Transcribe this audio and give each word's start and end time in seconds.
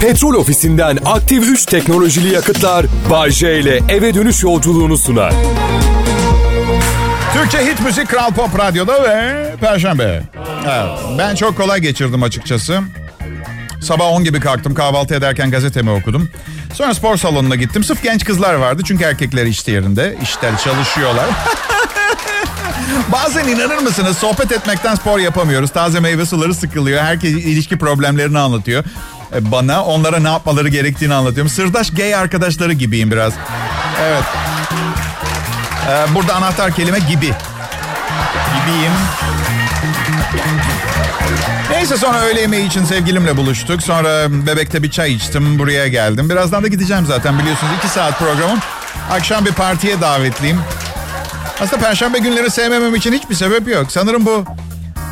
Petrol 0.00 0.34
ofisinden 0.34 0.98
aktif 1.04 1.44
3 1.48 1.66
teknolojili 1.66 2.34
yakıtlar 2.34 2.86
Bay 3.10 3.30
J 3.30 3.60
ile 3.60 3.80
eve 3.88 4.14
dönüş 4.14 4.42
yolculuğunu 4.42 4.98
sunar. 4.98 5.32
Türkçe 7.34 7.58
hit 7.58 7.80
müzik 7.80 8.08
Kral 8.08 8.30
Pop 8.30 8.58
Radyo'da 8.58 9.02
ve 9.02 9.54
Perşembe. 9.60 10.22
Evet, 10.64 10.98
ben 11.18 11.34
çok 11.34 11.56
kolay 11.56 11.80
geçirdim 11.80 12.22
açıkçası. 12.22 12.80
Sabah 13.82 14.06
10 14.06 14.24
gibi 14.24 14.40
kalktım 14.40 14.74
kahvaltı 14.74 15.14
ederken 15.14 15.50
gazetemi 15.50 15.90
okudum. 15.90 16.28
Sonra 16.74 16.94
spor 16.94 17.16
salonuna 17.16 17.54
gittim. 17.54 17.84
Sırf 17.84 18.02
genç 18.02 18.24
kızlar 18.24 18.54
vardı 18.54 18.82
çünkü 18.86 19.04
erkekler 19.04 19.46
işte 19.46 19.72
yerinde. 19.72 20.16
İşler 20.22 20.58
çalışıyorlar. 20.64 21.26
Bazen 23.12 23.48
inanır 23.48 23.78
mısınız 23.78 24.18
sohbet 24.18 24.52
etmekten 24.52 24.94
spor 24.94 25.18
yapamıyoruz. 25.18 25.70
Taze 25.70 26.00
meyve 26.00 26.26
suları 26.26 26.54
sıkılıyor. 26.54 27.02
Herkes 27.02 27.32
ilişki 27.32 27.78
problemlerini 27.78 28.38
anlatıyor. 28.38 28.84
E, 29.34 29.50
bana 29.52 29.84
onlara 29.84 30.18
ne 30.18 30.28
yapmaları 30.28 30.68
gerektiğini 30.68 31.14
anlatıyorum. 31.14 31.50
Sırdaş 31.50 31.90
gay 31.90 32.14
arkadaşları 32.14 32.72
gibiyim 32.72 33.10
biraz. 33.10 33.32
Evet. 34.02 34.24
Ee, 35.90 36.14
burada 36.14 36.34
anahtar 36.34 36.74
kelime 36.74 36.98
gibi. 36.98 37.32
Gibiyim. 38.54 38.92
Neyse 41.70 41.96
sonra 41.96 42.20
öğle 42.20 42.40
yemeği 42.40 42.66
için 42.66 42.84
sevgilimle 42.84 43.36
buluştuk. 43.36 43.82
Sonra 43.82 44.26
bebekte 44.46 44.82
bir 44.82 44.90
çay 44.90 45.12
içtim. 45.12 45.58
Buraya 45.58 45.88
geldim. 45.88 46.30
Birazdan 46.30 46.62
da 46.62 46.68
gideceğim 46.68 47.06
zaten 47.06 47.38
biliyorsunuz. 47.38 47.72
iki 47.78 47.88
saat 47.88 48.18
programım. 48.18 48.58
Akşam 49.10 49.44
bir 49.44 49.52
partiye 49.52 50.00
davetliyim. 50.00 50.60
Aslında 51.60 51.82
perşembe 51.82 52.18
günleri 52.18 52.50
sevmemem 52.50 52.94
için 52.94 53.12
hiçbir 53.12 53.34
sebep 53.34 53.68
yok. 53.68 53.92
Sanırım 53.92 54.26
bu... 54.26 54.44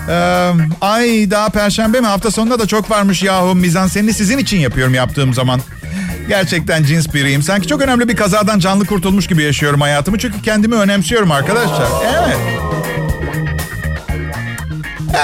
Ee, 0.09 0.53
ay 0.81 1.31
daha 1.31 1.49
perşembe 1.49 2.01
mi? 2.01 2.07
Hafta 2.07 2.31
sonunda 2.31 2.59
da 2.59 2.67
çok 2.67 2.91
varmış 2.91 3.23
yahu. 3.23 3.55
Mizansenini 3.55 4.13
sizin 4.13 4.39
için 4.39 4.57
yapıyorum 4.57 4.95
yaptığım 4.95 5.35
zaman. 5.35 5.61
Gerçekten 6.29 6.85
cins 6.85 7.15
biriyim. 7.15 7.43
Sanki 7.43 7.69
çok 7.69 7.81
önemli 7.81 8.09
bir 8.09 8.17
kazadan 8.17 8.59
canlı 8.59 8.87
kurtulmuş 8.87 9.27
gibi 9.27 9.43
yaşıyorum 9.43 9.81
hayatımı. 9.81 10.19
Çünkü 10.19 10.43
kendimi 10.43 10.75
önemsiyorum 10.75 11.31
arkadaşlar. 11.33 11.89
Evet. 12.15 12.37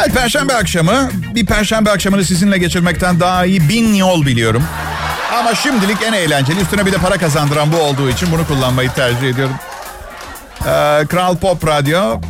Evet 0.01 0.15
perşembe 0.15 0.55
akşamı 0.55 1.11
bir 1.34 1.47
perşembe 1.47 1.91
akşamını 1.91 2.25
sizinle 2.25 2.59
geçirmekten 2.59 3.21
daha 3.21 3.45
iyi 3.45 3.69
bin 3.69 3.95
yol 3.95 4.27
biliyorum. 4.27 4.62
Ama 5.39 5.55
şimdilik 5.55 6.03
en 6.03 6.12
eğlenceli 6.12 6.61
üstüne 6.61 6.87
bir 6.87 6.93
de 6.93 6.97
para 6.97 7.19
kazandıran 7.19 7.73
bu 7.73 7.77
olduğu 7.77 8.11
için 8.11 8.28
bunu 8.33 8.47
kullanmayı 8.47 8.91
tercih 8.91 9.28
ediyorum. 9.28 9.55
Ee, 10.61 11.06
Kral 11.06 11.37
Pop 11.37 11.67
Radyo 11.67 12.21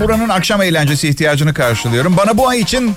buranın 0.00 0.28
akşam 0.28 0.62
eğlencesi 0.62 1.08
ihtiyacını 1.08 1.54
karşılıyorum. 1.54 2.16
Bana 2.16 2.38
bu 2.38 2.48
ay 2.48 2.60
için 2.60 2.96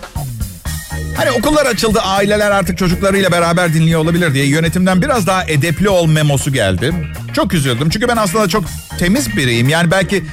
hani 1.17 1.31
okullar 1.31 1.65
açıldı 1.65 1.99
aileler 1.99 2.51
artık 2.51 2.77
çocuklarıyla 2.77 3.31
beraber 3.31 3.73
dinliyor 3.73 3.99
olabilir 3.99 4.33
diye 4.33 4.45
yönetimden 4.45 5.01
biraz 5.01 5.27
daha 5.27 5.43
edepli 5.43 5.89
ol 5.89 6.07
memosu 6.07 6.53
geldi. 6.53 6.93
Çok 7.33 7.53
üzüldüm 7.53 7.89
çünkü 7.89 8.07
ben 8.07 8.17
aslında 8.17 8.47
çok 8.47 8.63
temiz 8.99 9.37
biriyim. 9.37 9.69
Yani 9.69 9.91
belki 9.91 10.23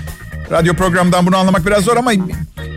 radyo 0.51 0.75
programından 0.75 1.27
bunu 1.27 1.37
anlamak 1.37 1.67
biraz 1.67 1.85
zor 1.85 1.97
ama 1.97 2.13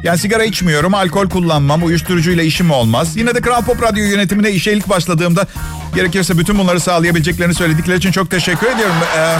yani 0.04 0.18
sigara 0.18 0.44
içmiyorum, 0.44 0.94
alkol 0.94 1.30
kullanmam, 1.30 1.84
uyuşturucuyla 1.84 2.44
işim 2.44 2.72
olmaz. 2.72 3.18
Yine 3.18 3.36
de 3.36 3.42
Kral 3.42 3.66
Pop 3.66 3.84
Radyo 3.84 4.04
yönetimine 4.04 4.52
işe 4.52 4.72
ilk 4.72 4.90
başladığımda 4.90 5.48
gerekirse 5.96 6.38
bütün 6.38 6.60
bunları 6.60 6.80
sağlayabileceklerini 6.80 7.54
söyledikleri 7.54 7.98
için 7.98 8.12
çok 8.12 8.32
teşekkür 8.32 8.68
ediyorum. 8.68 8.96
Ee, 9.18 9.36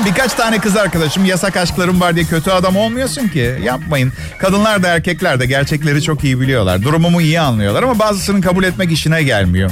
Abi 0.00 0.08
birkaç 0.08 0.34
tane 0.34 0.58
kız 0.58 0.76
arkadaşım 0.76 1.24
yasak 1.24 1.56
aşklarım 1.56 2.00
var 2.00 2.14
diye 2.16 2.24
kötü 2.24 2.50
adam 2.50 2.76
olmuyorsun 2.76 3.28
ki. 3.28 3.54
Yapmayın. 3.64 4.12
Kadınlar 4.38 4.82
da 4.82 4.88
erkekler 4.88 5.40
de 5.40 5.46
gerçekleri 5.46 6.02
çok 6.02 6.24
iyi 6.24 6.40
biliyorlar. 6.40 6.82
Durumumu 6.82 7.20
iyi 7.20 7.40
anlıyorlar 7.40 7.82
ama 7.82 7.98
bazısının 7.98 8.40
kabul 8.40 8.64
etmek 8.64 8.92
işine 8.92 9.22
gelmiyor. 9.22 9.70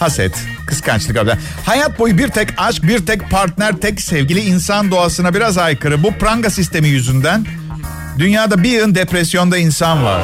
Haset, 0.00 0.34
kıskançlık 0.66 1.16
abi. 1.16 1.30
Hayat 1.66 1.98
boyu 1.98 2.18
bir 2.18 2.28
tek 2.28 2.48
aşk, 2.56 2.82
bir 2.82 3.06
tek 3.06 3.30
partner, 3.30 3.76
tek 3.76 4.00
sevgili 4.00 4.40
insan 4.40 4.90
doğasına 4.90 5.34
biraz 5.34 5.58
aykırı. 5.58 6.02
Bu 6.02 6.12
pranga 6.12 6.50
sistemi 6.50 6.88
yüzünden 6.88 7.46
dünyada 8.18 8.62
bir 8.62 8.70
yığın 8.70 8.94
depresyonda 8.94 9.58
insan 9.58 10.04
var. 10.04 10.20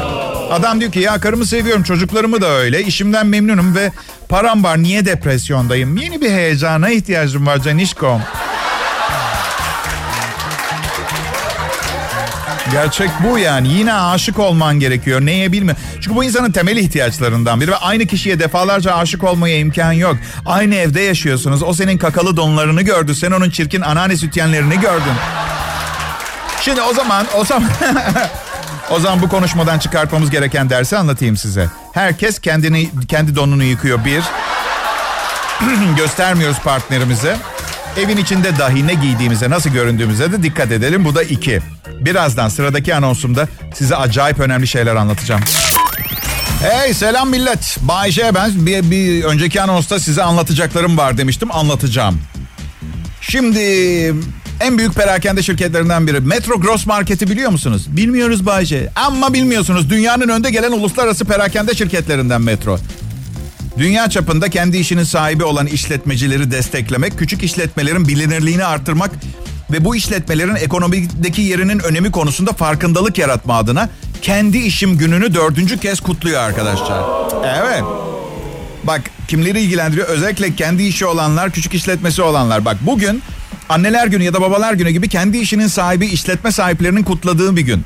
Adam 0.50 0.81
diyor 0.81 0.93
ki 0.93 1.00
ya 1.00 1.20
karımı 1.20 1.47
seviyorum, 1.47 1.82
çocuklarımı 1.82 2.41
da 2.41 2.48
öyle. 2.48 2.82
işimden 2.84 3.26
memnunum 3.26 3.75
ve 3.75 3.93
param 4.28 4.64
var. 4.64 4.82
Niye 4.82 5.04
depresyondayım? 5.04 5.97
Yeni 5.97 6.20
bir 6.20 6.31
heyecana 6.31 6.91
ihtiyacım 6.91 7.47
var 7.47 7.59
Canişkom. 7.59 8.22
Gerçek 12.72 13.10
bu 13.25 13.38
yani. 13.38 13.69
Yine 13.69 13.94
aşık 13.94 14.38
olman 14.38 14.81
gerekiyor. 14.81 15.20
Neye 15.20 15.53
bilme. 15.53 15.76
Çünkü 15.94 16.16
bu 16.16 16.25
insanın 16.25 16.53
temel 16.53 16.76
ihtiyaçlarından 16.76 17.60
biri 17.60 17.70
ve 17.70 17.76
aynı 17.76 18.06
kişiye 18.06 18.38
defalarca 18.38 18.94
aşık 18.94 19.25
olmaya 19.25 19.58
imkan 19.58 19.92
yok. 19.92 20.16
Aynı 20.47 20.75
evde 20.75 21.00
yaşıyorsunuz. 21.00 21.62
O 21.62 21.75
senin 21.75 21.98
kakalı 21.98 22.36
donlarını 22.36 22.82
gördü. 22.82 23.14
Sen 23.14 23.31
onun 23.31 23.50
çirkin 23.50 23.81
anneanne 23.81 24.16
sütyenlerini 24.16 24.81
gördün. 24.81 25.12
Şimdi 26.60 26.82
o 26.82 26.94
zaman 26.94 27.26
o 27.36 27.44
zaman 27.44 27.70
o 28.91 29.00
zaman 29.00 29.22
bu 29.22 29.28
konuşmadan 29.28 29.78
çıkartmamız 29.78 30.31
gereken 30.31 30.70
dersi 30.70 30.97
anlatayım 30.97 31.37
size. 31.37 31.69
Herkes 31.92 32.38
kendini 32.38 32.91
kendi 33.08 33.37
donunu 33.37 33.64
yıkıyor 33.64 34.04
bir. 34.04 34.22
Göstermiyoruz 35.97 36.58
partnerimize. 36.58 37.37
Evin 37.96 38.16
içinde 38.16 38.58
dahi 38.58 38.86
ne 38.86 38.94
giydiğimize, 38.94 39.50
nasıl 39.50 39.70
göründüğümüze 39.70 40.32
de 40.32 40.42
dikkat 40.42 40.72
edelim. 40.72 41.04
Bu 41.04 41.14
da 41.14 41.22
iki. 41.22 41.60
Birazdan 42.00 42.48
sıradaki 42.48 42.94
anonsumda 42.94 43.48
size 43.74 43.96
acayip 43.96 44.40
önemli 44.40 44.66
şeyler 44.66 44.96
anlatacağım. 44.96 45.40
Hey 46.62 46.94
selam 46.94 47.30
millet. 47.30 47.76
Bay 47.80 48.10
J 48.10 48.34
ben. 48.34 48.66
Bir, 48.66 48.90
bir 48.90 49.24
önceki 49.24 49.62
anonsta 49.62 50.00
size 50.00 50.22
anlatacaklarım 50.22 50.98
var 50.98 51.18
demiştim. 51.18 51.52
Anlatacağım. 51.52 52.20
Şimdi 53.20 53.60
en 54.60 54.78
büyük 54.78 54.94
perakende 54.94 55.42
şirketlerinden 55.42 56.06
biri. 56.06 56.20
Metro 56.20 56.60
Gross 56.60 56.86
Market'i 56.86 57.30
biliyor 57.30 57.50
musunuz? 57.50 57.86
Bilmiyoruz 57.96 58.46
Bay 58.46 58.64
J. 58.64 58.90
Ama 58.96 59.32
bilmiyorsunuz. 59.32 59.90
Dünyanın 59.90 60.28
önde 60.28 60.50
gelen 60.50 60.72
uluslararası 60.72 61.24
perakende 61.24 61.74
şirketlerinden 61.74 62.42
Metro. 62.42 62.78
Dünya 63.80 64.10
çapında 64.10 64.48
kendi 64.48 64.76
işinin 64.76 65.02
sahibi 65.02 65.44
olan 65.44 65.66
işletmecileri 65.66 66.50
desteklemek, 66.50 67.18
küçük 67.18 67.42
işletmelerin 67.42 68.08
bilinirliğini 68.08 68.64
artırmak 68.64 69.10
ve 69.70 69.84
bu 69.84 69.96
işletmelerin 69.96 70.54
ekonomideki 70.54 71.42
yerinin 71.42 71.78
önemi 71.78 72.10
konusunda 72.10 72.52
farkındalık 72.52 73.19
yaratma 73.19 73.54
adına 73.54 73.88
kendi 74.22 74.58
işim 74.58 74.98
gününü 74.98 75.34
dördüncü 75.34 75.78
kez 75.78 76.00
kutluyor 76.00 76.40
arkadaşlar. 76.40 77.04
Evet. 77.44 77.82
Bak 78.84 79.00
kimleri 79.28 79.60
ilgilendiriyor? 79.60 80.08
Özellikle 80.08 80.54
kendi 80.54 80.82
işi 80.82 81.06
olanlar, 81.06 81.50
küçük 81.50 81.74
işletmesi 81.74 82.22
olanlar. 82.22 82.64
Bak 82.64 82.76
bugün 82.80 83.22
anneler 83.69 84.06
günü 84.06 84.24
ya 84.24 84.34
da 84.34 84.40
babalar 84.40 84.72
günü 84.72 84.90
gibi 84.90 85.08
kendi 85.08 85.38
işinin 85.38 85.66
sahibi 85.66 86.06
işletme 86.06 86.52
sahiplerinin 86.52 87.02
kutladığı 87.02 87.56
bir 87.56 87.62
gün. 87.62 87.84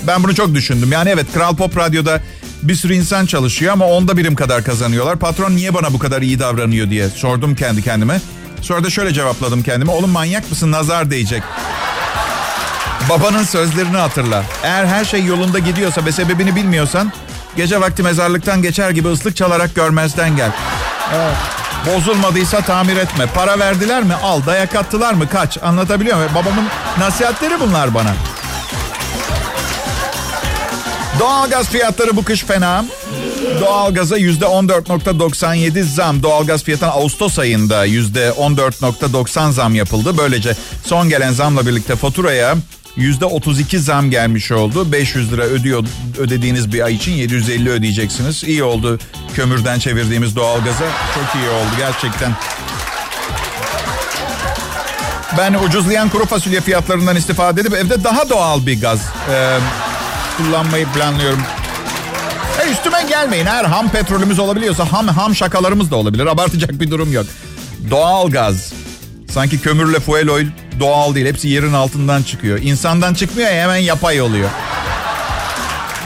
Ben 0.08 0.24
bunu 0.24 0.36
çok 0.36 0.54
düşündüm. 0.56 0.92
Yani 0.92 1.10
evet 1.10 1.26
Kral 1.34 1.56
Pop 1.56 1.78
Radyo'da 1.78 2.22
bir 2.64 2.76
sürü 2.76 2.94
insan 2.94 3.26
çalışıyor 3.26 3.74
ama 3.74 3.86
onda 3.86 4.18
birim 4.18 4.36
kadar 4.36 4.64
kazanıyorlar. 4.64 5.20
Patron 5.20 5.52
niye 5.52 5.74
bana 5.74 5.94
bu 5.94 6.00
kadar 6.00 6.22
iyi 6.22 6.40
davranıyor 6.40 6.90
diye 6.90 7.10
sordum 7.10 7.56
kendi 7.56 7.82
kendime. 7.84 8.22
Sonra 8.62 8.84
da 8.84 8.90
şöyle 8.90 9.14
cevapladım 9.14 9.64
kendime. 9.64 9.92
Oğlum 9.92 10.10
manyak 10.10 10.50
mısın 10.50 10.72
nazar 10.72 11.12
değecek. 11.12 11.44
Babanın 13.10 13.44
sözlerini 13.44 13.98
hatırla. 13.98 14.44
Eğer 14.64 14.86
her 14.86 15.06
şey 15.06 15.26
yolunda 15.26 15.60
gidiyorsa 15.60 16.06
ve 16.06 16.12
sebebini 16.12 16.56
bilmiyorsan... 16.56 17.12
...gece 17.56 17.82
vakti 17.82 18.04
mezarlıktan 18.04 18.62
geçer 18.62 18.90
gibi 18.90 19.08
ıslık 19.08 19.36
çalarak 19.36 19.76
görmezden 19.76 20.36
gel. 20.36 20.52
Evet. 21.16 21.38
Bozulmadıysa 21.86 22.62
tamir 22.62 22.98
etme. 22.98 23.26
Para 23.26 23.60
verdiler 23.60 24.04
mi? 24.04 24.14
Al. 24.24 24.42
Dayak 24.46 24.76
attılar 24.76 25.14
mı? 25.14 25.30
Kaç. 25.30 25.58
Anlatabiliyor 25.64 26.18
muyum? 26.18 26.32
Babamın 26.36 26.66
nasihatleri 27.00 27.60
bunlar 27.60 27.94
bana. 27.94 28.14
Doğalgaz 31.22 31.70
fiyatları 31.70 32.16
bu 32.16 32.24
kış 32.24 32.44
fena. 32.44 32.86
Doğalgaza 33.62 34.18
yüzde 34.18 34.46
14.97 34.46 35.84
zam. 35.84 36.24
Doğalgaz 36.24 36.64
fiyatına 36.64 36.90
Ağustos 36.90 37.40
ayında 37.40 37.86
yüzde 37.86 38.30
14.90 38.30 39.52
zam 39.52 39.76
yapıldı. 39.76 40.18
Böylece 40.18 40.56
son 40.86 41.10
gelen 41.10 41.32
zamla 41.32 41.68
birlikte 41.68 41.96
faturaya 41.96 42.56
yüzde 42.96 43.26
32 43.26 43.80
zam 43.80 44.12
gelmiş 44.12 44.52
oldu. 44.52 44.92
500 44.92 45.32
lira 45.32 45.44
ödüyor 45.44 45.84
ödediğiniz 46.20 46.74
bir 46.74 46.82
ay 46.82 46.96
için 46.96 47.12
750 47.12 47.70
ödeyeceksiniz. 47.70 48.44
İyi 48.44 48.64
oldu 48.64 49.00
kömürden 49.36 49.80
çevirdiğimiz 49.80 50.36
doğalgaza. 50.36 50.86
Çok 51.16 51.42
iyi 51.42 51.50
oldu 51.50 51.72
gerçekten. 51.78 52.32
Ben 55.38 55.54
ucuzlayan 55.54 56.10
kuru 56.10 56.26
fasulye 56.26 56.62
fiyatlarından 56.62 57.16
istifade 57.16 57.62
edip 57.62 57.74
evde 57.74 58.04
daha 58.04 58.30
doğal 58.30 58.66
bir 58.66 58.82
gaz 58.82 59.00
e, 59.32 59.58
kullanmayı 60.44 60.86
planlıyorum. 60.86 61.42
E 62.62 62.72
üstüme 62.72 63.04
gelmeyin. 63.10 63.46
Eğer 63.46 63.66
ham 63.66 63.90
petrolümüz 63.90 64.40
olabiliyorsa 64.40 64.92
ham 64.92 65.08
ham 65.08 65.36
şakalarımız 65.36 65.92
da 65.92 65.96
olabilir. 65.96 66.26
Abartacak 66.26 66.72
bir 66.72 66.92
durum 66.92 67.14
yok. 67.14 67.26
Doğal 67.90 68.30
gaz. 68.30 68.74
Sanki 69.30 69.62
kömürle 69.62 70.00
fuel 70.00 70.30
oil 70.30 70.48
doğal 70.80 71.16
değil. 71.16 71.28
Hepsi 71.28 71.48
yerin 71.48 71.74
altından 71.74 72.24
çıkıyor. 72.24 72.60
İnsandan 72.62 73.14
çıkmıyor 73.14 73.50
ya 73.50 73.62
hemen 73.64 73.76
yapay 73.76 74.22
oluyor. 74.22 74.50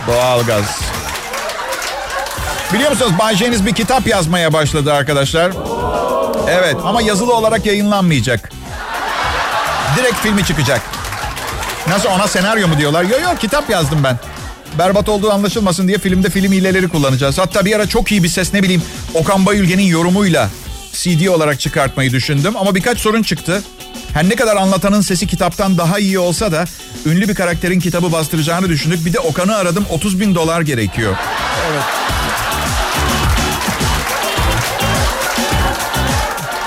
Doğal 0.08 0.44
gaz. 0.44 0.80
Biliyor 2.74 2.92
musunuz 2.92 3.12
Bay 3.20 3.36
bir 3.66 3.74
kitap 3.74 4.08
yazmaya 4.08 4.54
başladı 4.54 4.94
arkadaşlar. 4.94 5.52
Evet 6.50 6.76
ama 6.84 7.02
yazılı 7.02 7.34
olarak 7.34 7.66
yayınlanmayacak. 7.66 8.52
Direkt 9.98 10.16
filmi 10.16 10.46
çıkacak. 10.46 10.82
Nasıl 11.88 12.10
ona 12.10 12.28
senaryo 12.28 12.68
mu 12.68 12.78
diyorlar? 12.78 13.04
Yok 13.04 13.22
yok 13.22 13.42
kitap 13.42 13.70
yazdım 13.70 14.04
ben. 14.04 14.20
Berbat 14.80 15.10
olduğu 15.10 15.32
anlaşılmasın 15.32 15.88
diye 15.88 15.98
filmde 15.98 16.30
film 16.30 16.52
hileleri 16.52 16.88
kullanacağız. 16.88 17.38
Hatta 17.38 17.66
bir 17.66 17.76
ara 17.76 17.88
çok 17.88 18.12
iyi 18.12 18.24
bir 18.24 18.30
ses 18.30 18.54
ne 18.54 18.64
bileyim 18.64 18.84
Okan 19.14 19.46
Bayülgen'in 19.46 19.84
yorumuyla 19.84 20.50
CD 20.94 21.28
olarak 21.28 21.60
çıkartmayı 21.60 22.12
düşündüm. 22.12 22.54
Ama 22.58 22.76
birkaç 22.76 23.00
sorun 23.00 23.24
çıktı. 23.24 23.64
Her 24.14 24.30
ne 24.30 24.36
kadar 24.36 24.56
anlatanın 24.56 25.02
sesi 25.02 25.28
kitaptan 25.28 25.78
daha 25.78 26.00
iyi 26.00 26.20
olsa 26.20 26.52
da 26.52 26.66
ünlü 27.06 27.30
bir 27.30 27.36
karakterin 27.36 27.80
kitabı 27.80 28.12
bastıracağını 28.12 28.70
düşündük. 28.70 29.06
Bir 29.06 29.14
de 29.14 29.20
Okan'ı 29.20 29.56
aradım 29.56 29.86
30 29.90 30.20
bin 30.20 30.36
dolar 30.36 30.62
gerekiyor. 30.62 31.16
Evet. 31.72 31.84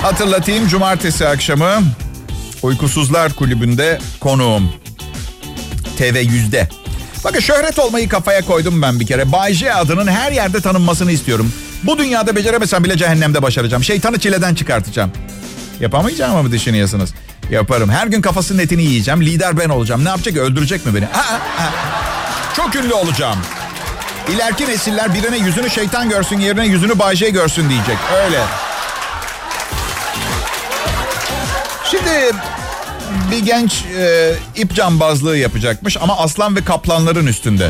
Hatırlatayım 0.01 0.67
cumartesi 0.67 1.27
akşamı 1.27 1.83
Uykusuzlar 2.61 3.33
Kulübü'nde 3.33 3.99
konuğum. 4.19 4.73
TV 5.99 6.17
yüzde. 6.17 6.67
Bakın 7.23 7.39
şöhret 7.39 7.79
olmayı 7.79 8.09
kafaya 8.09 8.41
koydum 8.45 8.81
ben 8.81 8.99
bir 8.99 9.07
kere. 9.07 9.31
Bay 9.31 9.53
J 9.53 9.73
adının 9.73 10.07
her 10.07 10.31
yerde 10.31 10.61
tanınmasını 10.61 11.11
istiyorum. 11.11 11.53
Bu 11.83 11.97
dünyada 11.97 12.35
beceremesem 12.35 12.83
bile 12.83 12.97
cehennemde 12.97 13.41
başaracağım. 13.41 13.83
Şeytanı 13.83 14.19
çileden 14.19 14.55
çıkartacağım. 14.55 15.11
Yapamayacağım 15.79 16.45
mı 16.45 16.51
düşünüyorsunuz? 16.51 17.09
Yaparım. 17.51 17.89
Her 17.89 18.07
gün 18.07 18.21
kafasının 18.21 18.59
etini 18.59 18.83
yiyeceğim. 18.83 19.21
Lider 19.21 19.57
ben 19.57 19.69
olacağım. 19.69 20.05
Ne 20.05 20.09
yapacak? 20.09 20.37
Öldürecek 20.37 20.85
mi 20.85 20.95
beni? 20.95 21.05
Ha, 21.05 21.39
ha. 21.57 21.69
Çok 22.55 22.75
ünlü 22.75 22.93
olacağım. 22.93 23.37
İleriki 24.29 24.67
nesiller 24.67 25.13
birine 25.13 25.37
yüzünü 25.37 25.69
şeytan 25.69 26.09
görsün 26.09 26.39
yerine 26.39 26.67
yüzünü 26.67 26.99
Bay 26.99 27.15
J 27.15 27.29
görsün 27.29 27.69
diyecek. 27.69 27.97
Öyle. 28.25 28.39
Şimdi 31.91 32.31
bir 33.31 33.45
genç 33.45 33.83
e, 33.99 34.33
ip 34.55 34.75
cambazlığı 34.75 35.37
yapacakmış 35.37 35.97
ama 35.97 36.17
aslan 36.17 36.55
ve 36.55 36.63
kaplanların 36.63 37.27
üstünde. 37.27 37.69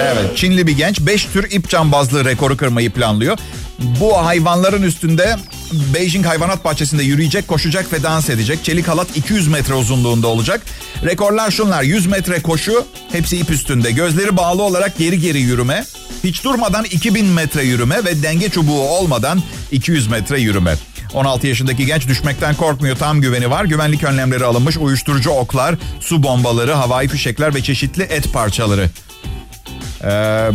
Evet 0.00 0.36
Çinli 0.36 0.66
bir 0.66 0.76
genç 0.76 1.00
5 1.00 1.24
tür 1.24 1.50
ip 1.50 1.68
cambazlığı 1.68 2.24
rekoru 2.24 2.56
kırmayı 2.56 2.90
planlıyor. 2.90 3.38
Bu 3.78 4.16
hayvanların 4.26 4.82
üstünde 4.82 5.36
Beijing 5.94 6.26
Hayvanat 6.26 6.64
Bahçesi'nde 6.64 7.02
yürüyecek, 7.02 7.48
koşacak 7.48 7.92
ve 7.92 8.02
dans 8.02 8.30
edecek. 8.30 8.64
Çelik 8.64 8.88
halat 8.88 9.16
200 9.16 9.48
metre 9.48 9.74
uzunluğunda 9.74 10.26
olacak. 10.26 10.60
Rekorlar 11.04 11.50
şunlar 11.50 11.82
100 11.82 12.06
metre 12.06 12.42
koşu 12.42 12.86
hepsi 13.12 13.36
ip 13.36 13.50
üstünde. 13.50 13.90
Gözleri 13.90 14.36
bağlı 14.36 14.62
olarak 14.62 14.98
geri 14.98 15.20
geri 15.20 15.40
yürüme. 15.40 15.84
Hiç 16.24 16.44
durmadan 16.44 16.84
2000 16.84 17.26
metre 17.26 17.62
yürüme 17.62 18.04
ve 18.04 18.22
denge 18.22 18.48
çubuğu 18.48 18.80
olmadan 18.80 19.42
200 19.72 20.06
metre 20.06 20.40
yürüme. 20.40 20.76
16 21.14 21.46
yaşındaki 21.46 21.86
genç 21.86 22.08
düşmekten 22.08 22.54
korkmuyor. 22.54 22.96
Tam 22.96 23.20
güveni 23.20 23.50
var. 23.50 23.64
Güvenlik 23.64 24.04
önlemleri 24.04 24.44
alınmış. 24.44 24.76
Uyuşturucu 24.76 25.30
oklar, 25.30 25.74
su 26.00 26.22
bombaları, 26.22 26.72
havai 26.72 27.08
fişekler 27.08 27.54
ve 27.54 27.62
çeşitli 27.62 28.02
et 28.02 28.32
parçaları. 28.32 28.90
Ee, 30.04 30.50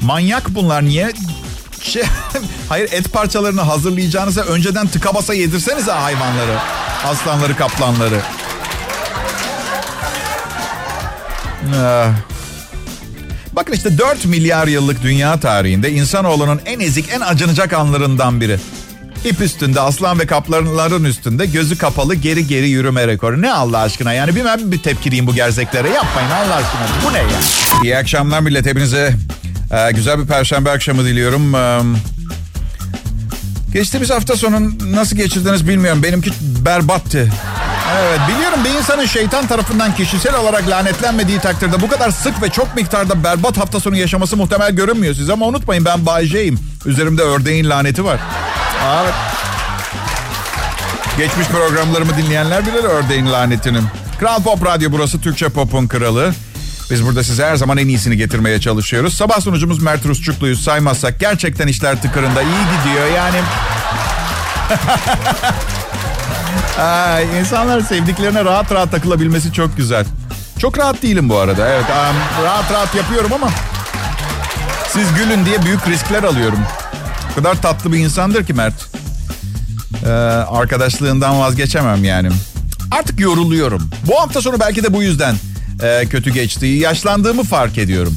manyak 0.00 0.48
bunlar. 0.48 0.84
Niye? 0.84 1.12
Şey, 1.82 2.02
hayır 2.68 2.92
et 2.92 3.12
parçalarını 3.12 3.60
hazırlayacağınıza 3.60 4.40
önceden 4.42 4.86
tıka 4.86 5.14
basa 5.14 5.34
yedirsenize 5.34 5.92
hayvanları. 5.92 6.56
Aslanları, 7.04 7.56
kaplanları. 7.56 8.20
Ee, 11.74 12.06
bakın 13.52 13.72
işte 13.72 13.98
4 13.98 14.24
milyar 14.24 14.66
yıllık 14.66 15.02
dünya 15.02 15.40
tarihinde 15.40 15.90
insanoğlunun 15.92 16.60
en 16.66 16.80
ezik, 16.80 17.08
en 17.12 17.20
acınacak 17.20 17.72
anlarından 17.72 18.40
biri. 18.40 18.58
İp 19.24 19.40
üstünde 19.40 19.80
aslan 19.80 20.18
ve 20.18 20.26
kaplanların 20.26 21.04
üstünde 21.04 21.46
gözü 21.46 21.78
kapalı 21.78 22.14
geri 22.14 22.46
geri 22.46 22.68
yürüme 22.68 23.06
rekoru. 23.06 23.42
Ne 23.42 23.52
Allah 23.52 23.78
aşkına 23.78 24.12
yani 24.12 24.36
bir 24.36 24.44
ben 24.44 24.72
bir 24.72 24.78
tepkiliyim 24.78 25.26
bu 25.26 25.34
gerzeklere. 25.34 25.88
Yapmayın 25.88 26.30
Allah 26.30 26.54
aşkına. 26.54 26.82
Bu 27.08 27.12
ne 27.12 27.18
ya? 27.18 27.24
İyi 27.84 27.96
akşamlar 27.96 28.40
millet 28.40 28.66
hepinize. 28.66 29.14
Ee, 29.72 29.92
güzel 29.92 30.18
bir 30.18 30.26
perşembe 30.26 30.70
akşamı 30.70 31.04
diliyorum. 31.04 31.54
Ee, 31.54 31.80
geçtiğimiz 33.72 34.10
hafta 34.10 34.36
sonu 34.36 34.72
nasıl 34.92 35.16
geçirdiniz 35.16 35.68
bilmiyorum. 35.68 36.02
Benimki 36.02 36.30
berbattı. 36.42 37.32
Evet 37.98 38.20
biliyorum 38.28 38.58
bir 38.64 38.78
insanın 38.78 39.06
şeytan 39.06 39.46
tarafından 39.46 39.94
kişisel 39.94 40.34
olarak 40.34 40.68
lanetlenmediği 40.68 41.38
takdirde 41.38 41.80
bu 41.80 41.88
kadar 41.88 42.10
sık 42.10 42.42
ve 42.42 42.50
çok 42.50 42.76
miktarda 42.76 43.24
berbat 43.24 43.58
hafta 43.58 43.80
sonu 43.80 43.96
yaşaması 43.96 44.36
muhtemel 44.36 44.72
görünmüyor 44.72 45.14
size. 45.14 45.32
Ama 45.32 45.46
unutmayın 45.46 45.84
ben 45.84 46.06
Bay 46.06 46.26
J'yim. 46.26 46.58
Üzerimde 46.86 47.22
ördeğin 47.22 47.70
laneti 47.70 48.04
var. 48.04 48.20
Evet. 48.86 49.14
Geçmiş 51.18 51.46
programlarımı 51.48 52.16
dinleyenler 52.16 52.66
bilir 52.66 52.84
ördeğin 52.84 53.32
lanetini. 53.32 53.78
Kral 54.20 54.42
Pop 54.42 54.66
Radyo 54.66 54.92
burası 54.92 55.20
Türkçe 55.20 55.48
Pop'un 55.48 55.88
kralı. 55.88 56.34
Biz 56.90 57.06
burada 57.06 57.24
size 57.24 57.46
her 57.46 57.56
zaman 57.56 57.78
en 57.78 57.88
iyisini 57.88 58.16
getirmeye 58.16 58.60
çalışıyoruz. 58.60 59.14
Sabah 59.16 59.40
sunucumuz 59.40 59.82
Mert 59.82 60.06
Rusçuklu'yu 60.06 60.56
saymazsak 60.56 61.20
gerçekten 61.20 61.68
işler 61.68 62.02
tıkırında 62.02 62.42
iyi 62.42 62.48
gidiyor. 62.50 63.06
Yani 63.16 63.36
Ay, 66.80 67.40
insanlar 67.40 67.80
sevdiklerine 67.80 68.44
rahat 68.44 68.72
rahat 68.72 68.90
takılabilmesi 68.90 69.52
çok 69.52 69.76
güzel. 69.76 70.04
Çok 70.58 70.78
rahat 70.78 71.02
değilim 71.02 71.28
bu 71.28 71.38
arada. 71.38 71.68
Evet 71.68 71.84
um, 71.88 72.44
rahat 72.44 72.72
rahat 72.72 72.94
yapıyorum 72.94 73.32
ama 73.32 73.48
siz 74.88 75.14
gülün 75.14 75.44
diye 75.44 75.62
büyük 75.62 75.88
riskler 75.88 76.22
alıyorum. 76.22 76.58
O 77.32 77.34
kadar 77.34 77.62
tatlı 77.62 77.92
bir 77.92 77.98
insandır 77.98 78.46
ki 78.46 78.52
Mert. 78.52 78.86
Ee, 80.04 80.08
arkadaşlığından 80.48 81.40
vazgeçemem 81.40 82.04
yani. 82.04 82.28
Artık 82.90 83.20
yoruluyorum. 83.20 83.90
Bu 84.06 84.20
hafta 84.20 84.42
sonu 84.42 84.60
belki 84.60 84.82
de 84.82 84.92
bu 84.92 85.02
yüzden 85.02 85.34
e, 85.82 86.06
kötü 86.06 86.30
geçti. 86.30 86.66
Yaşlandığımı 86.66 87.44
fark 87.44 87.78
ediyorum. 87.78 88.16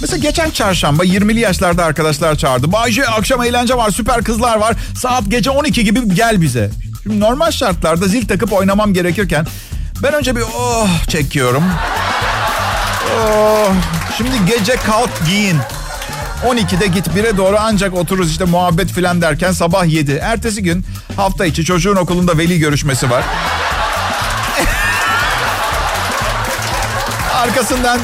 Mesela 0.00 0.18
geçen 0.18 0.50
çarşamba 0.50 1.04
20'li 1.04 1.40
yaşlarda 1.40 1.84
arkadaşlar 1.84 2.36
çağırdı. 2.36 2.72
Bayce 2.72 3.06
akşam 3.06 3.42
eğlence 3.42 3.74
var, 3.76 3.90
süper 3.90 4.24
kızlar 4.24 4.56
var. 4.56 4.74
Saat 4.96 5.30
gece 5.30 5.50
12 5.50 5.84
gibi 5.84 6.14
gel 6.14 6.40
bize. 6.40 6.70
Şimdi 7.02 7.20
normal 7.20 7.50
şartlarda 7.50 8.08
zil 8.08 8.28
takıp 8.28 8.52
oynamam 8.52 8.94
gerekirken 8.94 9.46
ben 10.02 10.14
önce 10.14 10.36
bir 10.36 10.42
oh 10.58 10.88
çekiyorum. 11.08 11.64
Oh, 13.20 13.72
şimdi 14.16 14.30
gece 14.46 14.76
kalk 14.76 15.26
giyin. 15.26 15.56
12'de 16.46 16.86
git 16.86 17.06
1'e 17.06 17.36
doğru 17.36 17.56
ancak 17.60 17.94
otururuz 17.94 18.30
işte 18.30 18.44
muhabbet 18.44 18.92
filan 18.92 19.22
derken 19.22 19.52
sabah 19.52 19.86
7. 19.86 20.12
Ertesi 20.12 20.62
gün 20.62 20.84
hafta 21.16 21.46
içi 21.46 21.64
çocuğun 21.64 21.96
okulunda 21.96 22.38
veli 22.38 22.58
görüşmesi 22.58 23.10
var. 23.10 23.24
Arkasından 27.34 28.00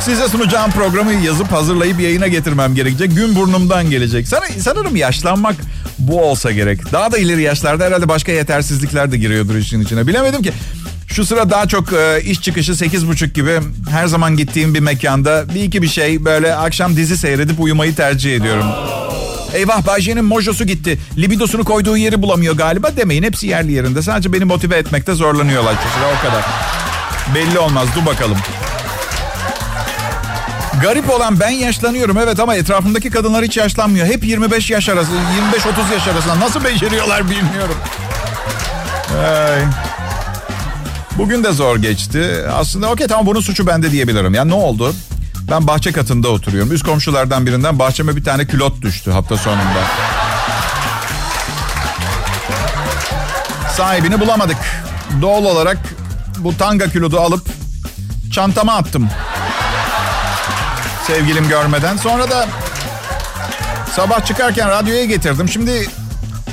size 0.00 0.28
sunacağım 0.28 0.70
programı 0.70 1.12
yazıp 1.12 1.52
hazırlayıp 1.52 2.00
yayına 2.00 2.26
getirmem 2.26 2.74
gerekecek. 2.74 3.16
Gün 3.16 3.36
burnumdan 3.36 3.90
gelecek. 3.90 4.28
Sana, 4.28 4.44
sanırım 4.60 4.96
yaşlanmak 4.96 5.56
bu 5.98 6.22
olsa 6.22 6.52
gerek. 6.52 6.92
Daha 6.92 7.12
da 7.12 7.18
ileri 7.18 7.42
yaşlarda 7.42 7.84
herhalde 7.84 8.08
başka 8.08 8.32
yetersizlikler 8.32 9.12
de 9.12 9.16
giriyordur 9.16 9.54
işin 9.54 9.80
içine. 9.80 10.06
Bilemedim 10.06 10.42
ki. 10.42 10.52
Şu 11.06 11.26
sıra 11.26 11.50
daha 11.50 11.68
çok 11.68 11.92
e, 11.92 12.22
iş 12.24 12.40
çıkışı 12.42 12.76
sekiz 12.76 13.08
buçuk 13.08 13.34
gibi 13.34 13.60
her 13.90 14.06
zaman 14.06 14.36
gittiğim 14.36 14.74
bir 14.74 14.80
mekanda 14.80 15.54
bir 15.54 15.62
iki 15.62 15.82
bir 15.82 15.88
şey 15.88 16.24
böyle 16.24 16.54
akşam 16.54 16.96
dizi 16.96 17.18
seyredip 17.18 17.60
uyumayı 17.60 17.94
tercih 17.94 18.36
ediyorum. 18.36 18.66
Eyvah 19.54 19.86
Bayce'nin 19.86 20.24
mojosu 20.24 20.64
gitti. 20.64 20.98
Libidosunu 21.18 21.64
koyduğu 21.64 21.96
yeri 21.96 22.22
bulamıyor 22.22 22.56
galiba 22.56 22.96
demeyin. 22.96 23.22
Hepsi 23.22 23.46
yerli 23.46 23.72
yerinde. 23.72 24.02
Sadece 24.02 24.32
beni 24.32 24.44
motive 24.44 24.76
etmekte 24.76 25.14
zorlanıyorlar 25.14 25.74
şu 25.74 25.98
sıra 25.98 26.08
o 26.18 26.26
kadar. 26.28 26.44
Belli 27.34 27.58
olmaz 27.58 27.88
dur 27.96 28.06
bakalım. 28.06 28.36
Garip 30.82 31.10
olan 31.10 31.40
ben 31.40 31.50
yaşlanıyorum 31.50 32.18
evet 32.18 32.40
ama 32.40 32.54
etrafımdaki 32.56 33.10
kadınlar 33.10 33.44
hiç 33.44 33.56
yaşlanmıyor. 33.56 34.06
Hep 34.06 34.24
25 34.24 34.70
yaş 34.70 34.88
arası, 34.88 35.10
25-30 35.12 35.92
yaş 35.92 36.08
arasında. 36.08 36.40
Nasıl 36.40 36.64
beceriyorlar 36.64 37.30
bilmiyorum. 37.30 37.76
Ay. 39.26 39.85
Bugün 41.18 41.44
de 41.44 41.52
zor 41.52 41.76
geçti. 41.76 42.44
Aslında 42.54 42.90
okey 42.90 43.06
tamam 43.06 43.26
bunun 43.26 43.40
suçu 43.40 43.66
bende 43.66 43.90
diyebilirim. 43.90 44.34
Ya 44.34 44.44
ne 44.44 44.54
oldu? 44.54 44.94
Ben 45.50 45.66
bahçe 45.66 45.92
katında 45.92 46.28
oturuyorum. 46.28 46.72
Üst 46.72 46.84
komşulardan 46.84 47.46
birinden 47.46 47.78
bahçeme 47.78 48.16
bir 48.16 48.24
tane 48.24 48.46
külot 48.46 48.82
düştü 48.82 49.10
hafta 49.10 49.36
sonunda. 49.36 49.80
Sahibini 53.76 54.20
bulamadık. 54.20 54.56
Doğal 55.22 55.44
olarak 55.44 55.78
bu 56.38 56.56
tanga 56.56 56.86
külodu 56.86 57.20
alıp 57.20 57.48
çantama 58.32 58.72
attım. 58.76 59.08
Sevgilim 61.06 61.48
görmeden. 61.48 61.96
Sonra 61.96 62.30
da 62.30 62.46
sabah 63.96 64.26
çıkarken 64.26 64.68
radyoya 64.68 65.04
getirdim. 65.04 65.48
Şimdi 65.48 65.88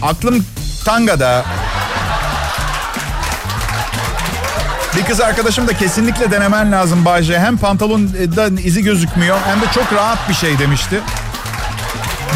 aklım 0.01 0.45
tangada. 0.85 1.45
Bir 4.97 5.05
kız 5.05 5.21
arkadaşım 5.21 5.67
da 5.67 5.77
kesinlikle 5.77 6.31
denemen 6.31 6.71
lazım 6.71 7.05
Bayce. 7.05 7.39
Hem 7.39 7.57
pantolonda 7.57 8.61
izi 8.61 8.83
gözükmüyor 8.83 9.37
hem 9.45 9.61
de 9.61 9.65
çok 9.75 9.93
rahat 9.93 10.29
bir 10.29 10.33
şey 10.33 10.59
demişti. 10.59 10.99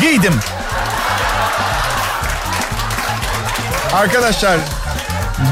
Giydim. 0.02 0.34
Arkadaşlar 3.94 4.58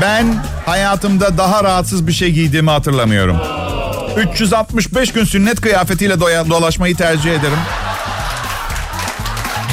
ben 0.02 0.44
hayatımda 0.66 1.38
daha 1.38 1.64
rahatsız 1.64 2.08
bir 2.08 2.14
şey 2.14 2.32
giydiğimi 2.32 2.70
hatırlamıyorum. 2.70 3.38
365 4.18 5.14
gün 5.14 5.26
sünnet 5.26 5.62
kıyafetiyle 5.62 6.20
dolaşmayı 6.20 6.96
tercih 6.96 7.32
ederim. 7.32 7.60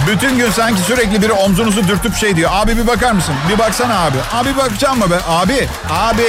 Bütün 0.06 0.38
gün 0.38 0.50
sanki 0.50 0.80
sürekli 0.82 1.22
biri 1.22 1.32
omzunuzu 1.32 1.88
dürtüp 1.88 2.16
şey 2.16 2.36
diyor. 2.36 2.50
Abi 2.54 2.76
bir 2.76 2.86
bakar 2.86 3.12
mısın? 3.12 3.34
Bir 3.52 3.58
baksana 3.58 3.98
abi. 3.98 4.16
Abi 4.32 4.56
bakacağım 4.56 4.98
mı 4.98 5.10
be? 5.10 5.18
Abi, 5.28 5.68
abi. 5.90 6.26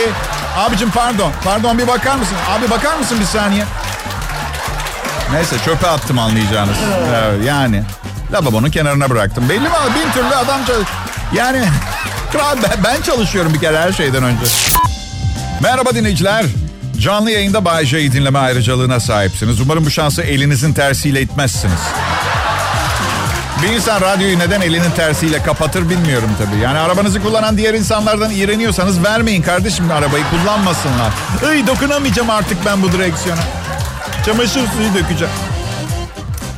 Abicim 0.57 0.91
pardon. 0.91 1.31
Pardon 1.43 1.77
bir 1.77 1.87
bakar 1.87 2.15
mısın? 2.15 2.35
Abi 2.49 2.69
bakar 2.69 2.97
mısın 2.97 3.17
bir 3.19 3.25
saniye? 3.25 3.65
Neyse 5.33 5.55
çöpe 5.65 5.87
attım 5.87 6.19
anlayacağınız. 6.19 6.77
Yani 7.45 7.83
lavabonun 8.33 8.69
kenarına 8.69 9.09
bıraktım. 9.09 9.49
Belli 9.49 9.59
mi? 9.59 9.69
Bin 9.95 10.11
türlü 10.11 10.35
adam. 10.35 10.61
Yani 11.35 11.63
kral 12.31 12.57
ben 12.83 13.01
çalışıyorum 13.01 13.53
bir 13.53 13.59
kere 13.59 13.77
her 13.79 13.91
şeyden 13.91 14.23
önce. 14.23 14.45
Merhaba 15.61 15.95
dinleyiciler. 15.95 16.45
Canlı 16.99 17.31
yayında 17.31 17.65
Bay 17.65 17.85
J'yi 17.85 18.11
dinleme 18.11 18.39
ayrıcalığına 18.39 18.99
sahipsiniz. 18.99 19.61
Umarım 19.61 19.85
bu 19.85 19.89
şansı 19.91 20.21
elinizin 20.21 20.73
tersiyle 20.73 21.21
itmezsiniz. 21.21 21.79
Bir 23.63 23.69
insan 23.69 24.01
radyoyu 24.01 24.39
neden 24.39 24.61
elinin 24.61 24.91
tersiyle 24.91 25.43
kapatır 25.43 25.89
bilmiyorum 25.89 26.29
tabii. 26.37 26.61
Yani 26.61 26.77
arabanızı 26.77 27.21
kullanan 27.21 27.57
diğer 27.57 27.73
insanlardan 27.73 28.31
iğreniyorsanız 28.31 29.03
vermeyin 29.03 29.41
kardeşim 29.41 29.91
arabayı 29.91 30.23
kullanmasınlar. 30.31 31.13
Ay 31.49 31.67
dokunamayacağım 31.67 32.29
artık 32.29 32.57
ben 32.65 32.81
bu 32.81 32.91
direksiyona. 32.91 33.41
Çamaşır 34.25 34.67
suyu 34.77 34.93
dökeceğim. 34.93 35.33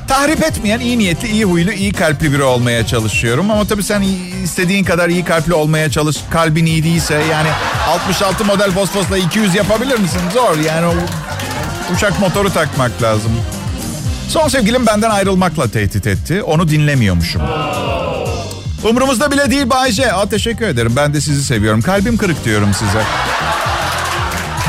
Tahrip 0.08 0.44
etmeyen, 0.44 0.80
iyi 0.80 0.98
niyetli, 0.98 1.28
iyi 1.28 1.46
huylu, 1.46 1.72
iyi 1.72 1.94
kalpli 1.94 2.32
biri 2.32 2.44
olmaya 2.44 2.88
çalışıyorum. 2.88 3.52
Ama 3.52 3.68
tabii 3.68 3.84
sen 3.84 4.02
istediğin 4.44 4.84
kadar 4.84 5.10
iyi 5.10 5.26
kalpli 5.26 5.54
olmaya 5.54 5.92
çalış. 5.92 6.18
Kalbin 6.32 6.66
iyi 6.66 6.84
değilse 6.84 7.22
yani 7.32 7.50
66 7.90 8.46
model 8.46 8.72
fosfosla 8.72 9.18
200 9.18 9.56
yapabilir 9.56 10.00
misin? 10.00 10.22
Zor 10.34 10.58
yani 10.58 10.94
uçak 11.96 12.20
motoru 12.20 12.54
takmak 12.54 13.02
lazım. 13.02 13.32
Son 14.30 14.48
sevgilim 14.48 14.86
benden 14.86 15.10
ayrılmakla 15.10 15.68
tehdit 15.68 16.08
etti. 16.08 16.44
Onu 16.44 16.68
dinlemiyormuşum. 16.70 17.42
Umurumuzda 18.84 19.32
bile 19.32 19.52
değil 19.52 19.70
Bayce. 19.70 20.14
Aa, 20.14 20.30
teşekkür 20.30 20.66
ederim. 20.68 20.94
Ben 20.96 21.14
de 21.14 21.22
sizi 21.22 21.44
seviyorum. 21.44 21.82
Kalbim 21.82 22.18
kırık 22.18 22.46
diyorum 22.46 22.74
size. 22.74 23.04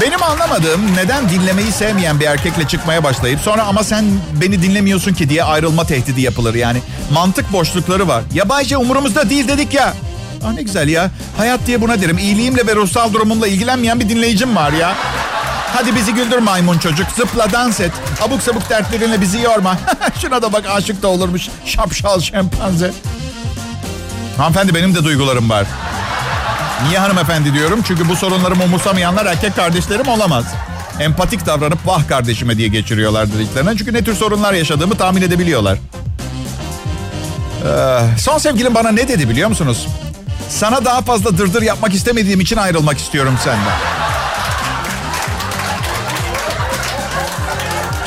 Benim 0.01 0.23
anlamadığım 0.23 0.97
neden 0.97 1.29
dinlemeyi 1.29 1.73
sevmeyen 1.73 2.21
bir 2.21 2.25
erkekle 2.27 2.69
çıkmaya 2.69 3.05
başlayıp 3.05 3.41
sonra 3.41 3.63
ama 3.63 3.85
sen 3.85 4.05
beni 4.41 4.63
dinlemiyorsun 4.63 5.15
ki 5.15 5.29
diye 5.29 5.45
ayrılma 5.45 5.85
tehdidi 5.87 6.21
yapılır 6.21 6.55
yani. 6.55 6.79
Mantık 7.13 7.53
boşlukları 7.53 8.09
var. 8.09 8.23
Ya 8.35 8.49
Bayce 8.49 8.77
umurumuzda 8.77 9.31
değil 9.31 9.49
dedik 9.49 9.75
ya. 9.75 9.95
Ah 10.45 10.53
ne 10.53 10.63
güzel 10.63 10.89
ya. 10.89 11.11
Hayat 11.37 11.61
diye 11.67 11.81
buna 11.81 12.03
derim. 12.03 12.19
İyiliğimle 12.19 12.67
ve 12.67 12.75
ruhsal 12.75 13.13
durumumla 13.13 13.47
ilgilenmeyen 13.49 14.01
bir 14.01 14.09
dinleyicim 14.09 14.57
var 14.57 14.73
ya. 14.73 14.95
Hadi 15.75 15.95
bizi 15.97 16.15
güldür 16.15 16.39
maymun 16.39 16.79
çocuk. 16.79 17.07
Zıpla 17.17 17.53
dans 17.53 17.81
et. 17.81 17.93
Abuk 18.23 18.43
sabuk 18.43 18.71
dertlerinle 18.71 19.21
bizi 19.21 19.41
yorma. 19.41 19.77
Şuna 20.21 20.43
da 20.43 20.53
bak 20.53 20.65
aşık 20.71 21.03
da 21.03 21.09
olurmuş. 21.09 21.49
Şapşal 21.65 22.21
şempanze. 22.21 22.93
Hanımefendi 24.37 24.75
benim 24.75 24.95
de 24.95 25.05
duygularım 25.05 25.51
var. 25.51 25.67
Niye 26.89 26.99
hanımefendi 26.99 27.55
diyorum? 27.55 27.83
Çünkü 27.89 28.09
bu 28.09 28.17
sorunlarımı 28.17 28.65
umursamayanlar 28.65 29.27
erkek 29.27 29.57
kardeşlerim 29.57 30.09
olamaz. 30.09 30.45
Empatik 31.01 31.47
davranıp 31.47 31.87
vah 31.87 32.09
kardeşime 32.09 32.57
diye 32.57 32.69
geçiriyorlar 32.69 33.33
dediklerine. 33.33 33.77
Çünkü 33.77 33.93
ne 33.93 34.05
tür 34.05 34.15
sorunlar 34.15 34.53
yaşadığımı 34.53 34.95
tahmin 34.97 35.23
edebiliyorlar. 35.23 35.79
Ee, 37.67 38.19
son 38.19 38.39
sevgilim 38.39 38.75
bana 38.75 38.91
ne 38.91 39.09
dedi 39.09 39.29
biliyor 39.29 39.49
musunuz? 39.49 39.87
Sana 40.49 40.85
daha 40.85 41.03
fazla 41.03 41.39
dırdır 41.39 41.63
yapmak 41.63 41.95
istemediğim 41.95 42.41
için 42.41 42.57
ayrılmak 42.57 42.99
istiyorum 42.99 43.39
senden. 43.45 43.96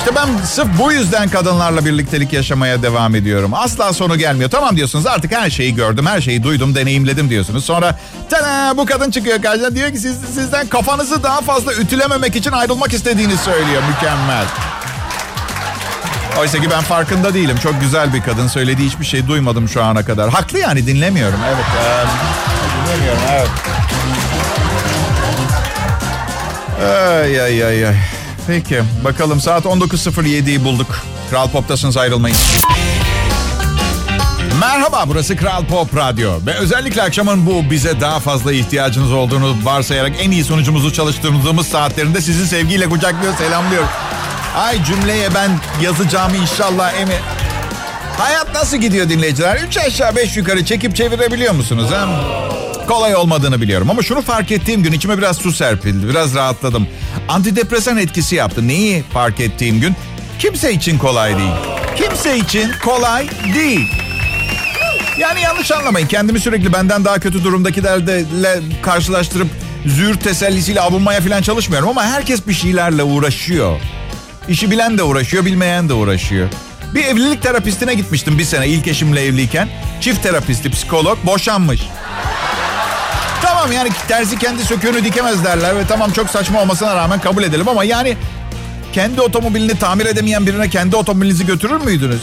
İşte 0.10 0.22
ben 0.22 0.46
sırf 0.46 0.68
bu 0.80 0.92
yüzden 0.92 1.30
kadınlarla 1.30 1.86
birliktelik 1.86 2.34
yaşamaya 2.34 2.82
devam 2.84 3.16
ediyorum. 3.16 3.54
Asla 3.54 3.94
sonu 3.94 4.18
gelmiyor. 4.18 4.50
Tamam 4.50 4.78
diyorsunuz 4.78 5.08
artık 5.08 5.32
her 5.32 5.50
şeyi 5.50 5.76
gördüm, 5.76 6.06
her 6.06 6.22
şeyi 6.22 6.44
duydum, 6.44 6.76
deneyimledim 6.76 7.30
diyorsunuz. 7.30 7.66
Sonra 7.66 8.00
tada 8.30 8.78
bu 8.78 8.86
kadın 8.86 9.12
çıkıyor 9.12 9.42
karşına 9.42 9.76
diyor 9.76 9.92
ki 9.92 9.98
siz, 9.98 10.18
sizden 10.34 10.68
kafanızı 10.68 11.24
daha 11.24 11.42
fazla 11.42 11.74
ütülememek 11.74 12.36
için 12.36 12.52
ayrılmak 12.52 12.94
istediğini 12.94 13.38
söylüyor. 13.38 13.82
Mükemmel. 13.90 14.46
Oysa 16.40 16.62
ki 16.62 16.70
ben 16.72 16.82
farkında 16.82 17.34
değilim. 17.34 17.58
Çok 17.64 17.82
güzel 17.82 18.14
bir 18.14 18.22
kadın. 18.22 18.48
Söylediği 18.48 18.90
hiçbir 18.90 19.06
şey 19.06 19.28
duymadım 19.28 19.70
şu 19.70 19.84
ana 19.84 20.06
kadar. 20.06 20.30
Haklı 20.30 20.60
yani 20.60 20.88
dinlemiyorum. 20.88 21.40
Evet. 21.48 21.66
Ee, 21.84 22.06
dinlemiyorum 22.88 23.22
evet. 23.32 23.50
Ay 26.82 27.42
ay 27.42 27.66
ay 27.66 27.88
ay. 27.88 28.19
Peki 28.50 28.82
bakalım 29.04 29.40
saat 29.40 29.66
19.07'yi 29.66 30.64
bulduk. 30.64 31.00
Kral 31.30 31.50
Pop'tasınız 31.50 31.98
ayrılmayın. 31.98 32.38
Merhaba 34.60 35.04
burası 35.08 35.36
Kral 35.36 35.66
Pop 35.66 35.96
Radyo 35.96 36.32
ve 36.46 36.54
özellikle 36.54 37.02
akşamın 37.02 37.46
bu 37.46 37.72
bize 37.72 38.02
daha 38.02 38.20
fazla 38.20 38.54
ihtiyacınız 38.54 39.12
olduğunu 39.12 39.56
varsayarak 39.64 40.12
en 40.20 40.32
iyi 40.32 40.44
sunucumuzu 40.44 40.94
çalıştırdığımız 40.94 41.68
saatlerinde 41.68 42.22
sizi 42.22 42.48
sevgiyle 42.48 42.90
kucaklıyor 42.90 43.38
selamlıyor. 43.38 43.84
Ay 44.58 44.84
cümleye 44.84 45.36
ben 45.36 45.52
yazacağımı 45.82 46.38
inşallah 46.38 46.94
emi... 46.94 47.16
Hayat 48.18 48.54
nasıl 48.54 48.78
gidiyor 48.78 49.10
dinleyiciler? 49.10 49.58
Üç 49.68 49.78
aşağı 49.78 50.16
beş 50.16 50.38
yukarı 50.38 50.66
çekip 50.66 50.96
çevirebiliyor 50.96 51.54
musunuz? 51.54 51.92
He? 51.92 52.69
Kolay 52.90 53.16
olmadığını 53.16 53.62
biliyorum 53.62 53.90
ama 53.90 54.04
şunu 54.04 54.22
fark 54.22 54.52
ettiğim 54.52 54.84
gün 54.84 54.92
içime 54.92 55.18
biraz 55.18 55.38
su 55.38 55.52
serpildi. 55.52 56.10
Biraz 56.10 56.36
rahatladım. 56.36 56.88
Antidepresan 57.28 57.98
etkisi 57.98 58.36
yaptı. 58.36 58.68
Neyi 58.68 59.04
fark 59.14 59.40
ettiğim 59.40 59.82
gün? 59.82 59.96
Kimse 60.40 60.74
için 60.74 60.98
kolay 60.98 61.38
değil. 61.38 61.52
Kimse 61.96 62.38
için 62.38 62.72
kolay 62.84 63.28
değil. 63.56 63.88
Yani 65.20 65.42
yanlış 65.42 65.72
anlamayın. 65.72 66.08
Kendimi 66.08 66.40
sürekli 66.40 66.74
benden 66.74 67.06
daha 67.06 67.20
kötü 67.20 67.44
durumdakilerle 67.44 68.60
karşılaştırıp 68.82 69.48
züğür 69.86 70.16
tesellisiyle 70.16 70.82
avunmaya 70.82 71.22
falan 71.22 71.42
çalışmıyorum 71.42 71.90
ama 71.90 72.04
herkes 72.04 72.48
bir 72.48 72.54
şeylerle 72.54 73.04
uğraşıyor. 73.04 73.80
İşi 74.48 74.72
bilen 74.72 74.98
de 74.98 75.04
uğraşıyor, 75.04 75.46
bilmeyen 75.46 75.90
de 75.90 75.94
uğraşıyor. 75.94 76.50
Bir 76.96 77.04
evlilik 77.04 77.42
terapistine 77.42 77.94
gitmiştim 77.94 78.40
bir 78.40 78.44
sene 78.44 78.68
ilk 78.68 78.88
eşimle 78.88 79.26
evliyken. 79.26 79.70
Çift 80.02 80.24
terapisti, 80.24 80.72
psikolog, 80.72 81.18
boşanmış. 81.26 81.82
Tamam 83.60 83.76
yani 83.76 83.90
terzi 84.08 84.40
kendi 84.40 84.64
söküğünü 84.64 85.04
dikemez 85.04 85.44
derler 85.44 85.76
ve 85.76 85.88
tamam 85.88 86.12
çok 86.12 86.30
saçma 86.30 86.62
olmasına 86.62 86.96
rağmen 86.96 87.20
kabul 87.20 87.44
edelim 87.44 87.68
ama 87.68 87.84
yani 87.84 88.18
kendi 88.94 89.22
otomobilini 89.22 89.80
tamir 89.80 90.06
edemeyen 90.06 90.48
birine 90.48 90.70
kendi 90.70 90.96
otomobilinizi 90.96 91.46
götürür 91.46 91.82
müydünüz? 91.82 92.22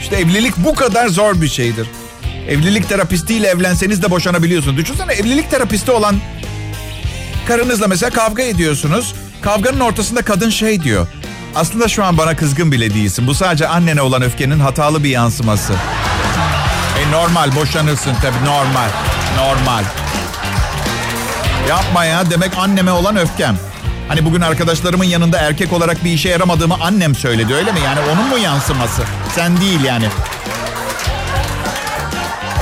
İşte 0.00 0.16
evlilik 0.16 0.56
bu 0.56 0.74
kadar 0.74 1.08
zor 1.08 1.40
bir 1.42 1.48
şeydir. 1.48 1.86
Evlilik 2.48 2.88
terapistiyle 2.88 3.48
evlenseniz 3.48 4.02
de 4.02 4.10
boşanabiliyorsunuz. 4.10 4.76
Düşünsene 4.76 5.12
evlilik 5.12 5.50
terapisti 5.50 5.90
olan 5.90 6.16
karınızla 7.48 7.86
mesela 7.86 8.10
kavga 8.10 8.42
ediyorsunuz. 8.42 9.14
Kavganın 9.42 9.80
ortasında 9.80 10.22
kadın 10.22 10.50
şey 10.50 10.82
diyor. 10.82 11.06
Aslında 11.54 11.88
şu 11.88 12.04
an 12.04 12.18
bana 12.18 12.36
kızgın 12.36 12.72
bile 12.72 12.94
değilsin. 12.94 13.26
Bu 13.26 13.34
sadece 13.34 13.68
annene 13.68 14.02
olan 14.02 14.22
öfkenin 14.22 14.60
hatalı 14.60 15.04
bir 15.04 15.10
yansıması. 15.10 15.72
E 17.00 17.12
normal 17.12 17.56
boşanırsın 17.56 18.14
tabii 18.22 18.44
normal. 18.44 18.88
Normal. 19.36 19.84
Yapma 21.70 22.04
ya 22.04 22.30
demek 22.30 22.58
anneme 22.58 22.92
olan 22.92 23.16
öfkem. 23.16 23.56
Hani 24.08 24.24
bugün 24.24 24.40
arkadaşlarımın 24.40 25.04
yanında 25.04 25.38
erkek 25.38 25.72
olarak 25.72 26.04
bir 26.04 26.10
işe 26.12 26.28
yaramadığımı 26.28 26.76
annem 26.80 27.14
söyledi 27.14 27.54
öyle 27.54 27.72
mi? 27.72 27.78
Yani 27.84 28.00
onun 28.12 28.28
mu 28.28 28.38
yansıması? 28.38 29.02
Sen 29.34 29.60
değil 29.60 29.84
yani. 29.84 30.08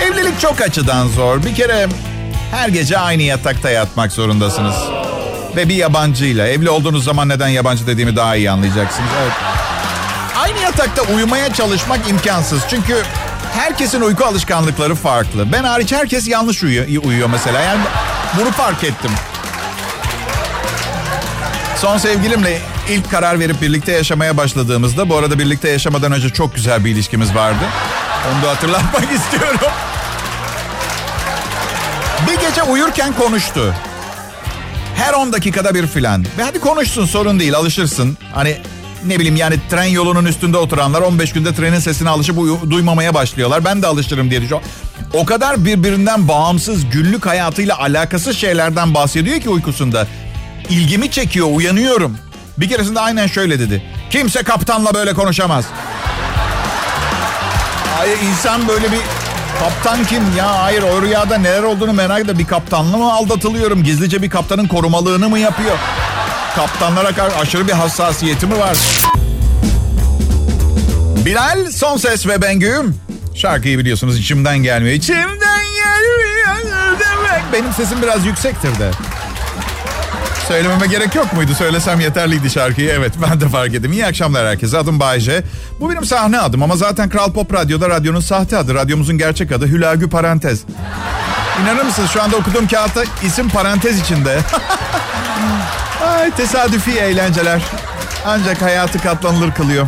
Evlilik 0.03 0.41
çok 0.41 0.61
açıdan 0.61 1.09
zor. 1.09 1.43
Bir 1.45 1.55
kere 1.55 1.89
her 2.51 2.69
gece 2.69 2.99
aynı 2.99 3.23
yatakta 3.23 3.71
yatmak 3.71 4.13
zorundasınız. 4.13 4.75
Ve 5.57 5.69
bir 5.69 5.75
yabancıyla. 5.75 6.47
Evli 6.47 6.71
olduğunuz 6.71 7.05
zaman 7.05 7.29
neden 7.29 7.49
yabancı 7.49 7.87
dediğimi 7.87 8.17
daha 8.17 8.37
iyi 8.37 8.51
anlayacaksınız. 8.51 9.11
Evet. 9.23 9.33
Aynı 10.39 10.59
yatakta 10.59 11.03
uyumaya 11.03 11.53
çalışmak 11.55 12.09
imkansız. 12.09 12.63
Çünkü 12.71 13.03
herkesin 13.57 14.01
uyku 14.01 14.25
alışkanlıkları 14.25 14.95
farklı. 14.95 15.53
Ben 15.53 15.65
hariç 15.65 15.93
herkes 15.93 16.29
yanlış 16.29 16.63
uyuyor, 16.63 17.05
uyuyor 17.05 17.29
mesela. 17.31 17.61
Yani 17.61 17.81
bunu 18.37 18.51
fark 18.51 18.85
ettim. 18.85 19.11
Son 21.81 21.99
sevgilimle 21.99 22.59
ilk 22.89 23.11
karar 23.11 23.41
verip 23.41 23.63
birlikte 23.63 23.93
yaşamaya 23.93 24.37
başladığımızda... 24.37 25.09
Bu 25.09 25.17
arada 25.17 25.39
birlikte 25.39 25.69
yaşamadan 25.69 26.13
önce 26.13 26.31
çok 26.31 26.55
güzel 26.55 26.85
bir 26.85 26.91
ilişkimiz 26.91 27.35
vardı. 27.35 27.65
Onu 28.33 28.43
da 28.43 28.51
hatırlatmak 28.51 29.13
istiyorum. 29.13 29.71
Bir 32.29 32.49
gece 32.49 32.63
uyurken 32.63 33.13
konuştu. 33.13 33.75
Her 34.97 35.13
10 35.15 35.33
dakikada 35.33 35.75
bir 35.75 35.87
filan. 35.87 36.25
Ve 36.39 36.43
hadi 36.43 36.61
konuşsun 36.61 37.07
sorun 37.07 37.41
değil 37.41 37.55
alışırsın. 37.55 38.19
Hani 38.35 38.59
ne 39.07 39.19
bileyim 39.19 39.37
yani 39.37 39.57
tren 39.71 39.85
yolunun 39.85 40.25
üstünde 40.25 40.57
oturanlar 40.57 41.01
15 41.01 41.33
günde 41.33 41.55
trenin 41.55 41.79
sesine 41.79 42.09
alışıp 42.09 42.39
uyu, 42.39 42.59
duymamaya 42.71 43.15
başlıyorlar. 43.15 43.65
Ben 43.65 43.83
de 43.83 43.87
alışırım 43.87 44.31
diye 44.31 44.41
düşünüyorum. 44.41 44.69
O 45.15 45.27
kadar 45.27 45.65
birbirinden 45.65 46.29
bağımsız 46.29 46.91
günlük 46.91 47.27
hayatıyla 47.27 47.79
alakasız 47.79 48.37
şeylerden 48.37 48.95
bahsediyor 48.95 49.41
ki 49.41 49.49
uykusunda. 49.51 50.07
İlgimi 50.71 51.11
çekiyor 51.11 51.49
uyanıyorum. 51.53 52.17
Bir 52.59 52.69
keresinde 52.69 53.01
aynen 53.01 53.27
şöyle 53.27 53.59
dedi. 53.59 53.83
Kimse 54.11 54.43
kaptanla 54.43 54.95
böyle 54.95 55.15
konuşamaz. 55.15 55.65
Ay 58.01 58.09
insan 58.31 58.69
böyle 58.69 58.93
bir 58.93 59.01
Kaptan 59.59 60.05
kim 60.05 60.37
ya? 60.37 60.63
Hayır 60.63 60.83
o 60.83 61.03
rüyada 61.03 61.39
neler 61.39 61.63
olduğunu 61.63 61.93
merak 61.93 62.21
ediyorum. 62.21 62.39
Bir 62.39 62.47
kaptanla 62.47 62.97
mı 62.97 63.13
aldatılıyorum? 63.13 63.83
Gizlice 63.83 64.23
bir 64.23 64.31
kaptanın 64.31 64.69
korumalığını 64.69 65.29
mı 65.29 65.39
yapıyor? 65.39 65.79
Kaptanlara 66.59 67.13
karşı 67.13 67.37
aşırı 67.37 67.69
bir 67.69 67.73
hassasiyeti 67.73 68.47
mi 68.47 68.59
var? 68.59 68.77
Bilal, 71.27 71.71
son 71.71 71.97
ses 71.97 72.27
ve 72.27 72.43
Bengü'yüm. 72.43 72.97
Şarkıyı 73.35 73.79
biliyorsunuz 73.79 74.19
içimden 74.19 74.59
gelmiyor. 74.59 74.95
İçimden 74.95 75.65
gelmiyor 75.77 76.99
demek. 77.01 77.43
Benim 77.53 77.73
sesim 77.73 78.03
biraz 78.03 78.27
yüksektir 78.27 78.79
de. 78.79 78.91
Söylememe 80.49 80.87
gerek 80.87 81.15
yok 81.15 81.33
muydu? 81.33 81.55
Söylesem 81.59 82.01
yeterliydi 82.01 82.51
şarkıyı. 82.51 82.91
Evet 82.91 83.13
ben 83.23 83.41
de 83.41 83.49
fark 83.49 83.75
ettim. 83.75 83.93
İyi 83.93 84.07
akşamlar 84.07 84.47
herkese. 84.47 84.79
Adım 84.79 85.01
Bayce. 85.01 85.43
Bu 85.81 85.91
benim 85.91 86.05
sahne 86.05 86.41
adım 86.41 86.63
ama 86.63 86.77
zaten 86.77 87.09
Kral 87.09 87.33
Pop 87.33 87.55
Radyo'da 87.55 87.89
radyonun 87.89 88.21
sahte 88.21 88.57
adı. 88.57 88.75
Radyomuzun 88.75 89.19
gerçek 89.19 89.53
adı 89.53 89.67
Hülagü 89.67 90.11
Parantez. 90.11 90.61
İnanır 91.63 91.85
mısınız 91.85 92.11
şu 92.11 92.23
anda 92.23 92.37
okuduğum 92.37 92.69
kağıtta 92.69 93.05
isim 93.23 93.49
parantez 93.49 94.01
içinde. 94.01 94.39
Ay 96.09 96.31
tesadüfi 96.31 96.91
eğlenceler. 96.91 97.63
Ancak 98.27 98.63
hayatı 98.63 98.99
katlanılır 98.99 99.53
kılıyor. 99.53 99.87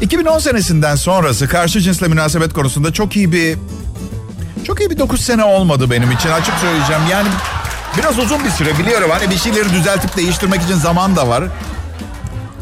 2010 0.00 0.38
senesinden 0.38 0.96
sonrası 0.96 1.48
karşı 1.48 1.80
cinsle 1.80 2.08
münasebet 2.08 2.52
konusunda 2.52 2.92
çok 2.92 3.16
iyi 3.16 3.32
bir... 3.32 3.58
Çok 4.66 4.80
iyi 4.80 4.90
bir 4.90 4.98
9 4.98 5.20
sene 5.20 5.44
olmadı 5.44 5.90
benim 5.90 6.10
için 6.10 6.28
açık 6.28 6.54
söyleyeceğim. 6.54 7.02
Yani 7.10 7.28
Biraz 7.98 8.18
uzun 8.18 8.44
bir 8.44 8.50
süre 8.50 8.78
biliyorum. 8.78 9.10
Hani 9.10 9.30
bir 9.30 9.36
şeyleri 9.36 9.72
düzeltip 9.72 10.16
değiştirmek 10.16 10.62
için 10.62 10.74
zaman 10.74 11.16
da 11.16 11.28
var. 11.28 11.44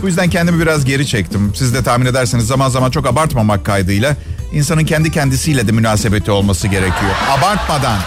Bu 0.02 0.06
yüzden 0.06 0.30
kendimi 0.30 0.60
biraz 0.60 0.84
geri 0.84 1.06
çektim. 1.06 1.52
Siz 1.56 1.74
de 1.74 1.82
tahmin 1.82 2.06
ederseniz 2.06 2.46
zaman 2.46 2.68
zaman 2.68 2.90
çok 2.90 3.06
abartmamak 3.06 3.64
kaydıyla 3.64 4.16
insanın 4.52 4.84
kendi 4.84 5.10
kendisiyle 5.10 5.68
de 5.68 5.72
münasebeti 5.72 6.30
olması 6.30 6.68
gerekiyor. 6.68 7.12
Abartmadan. 7.38 7.98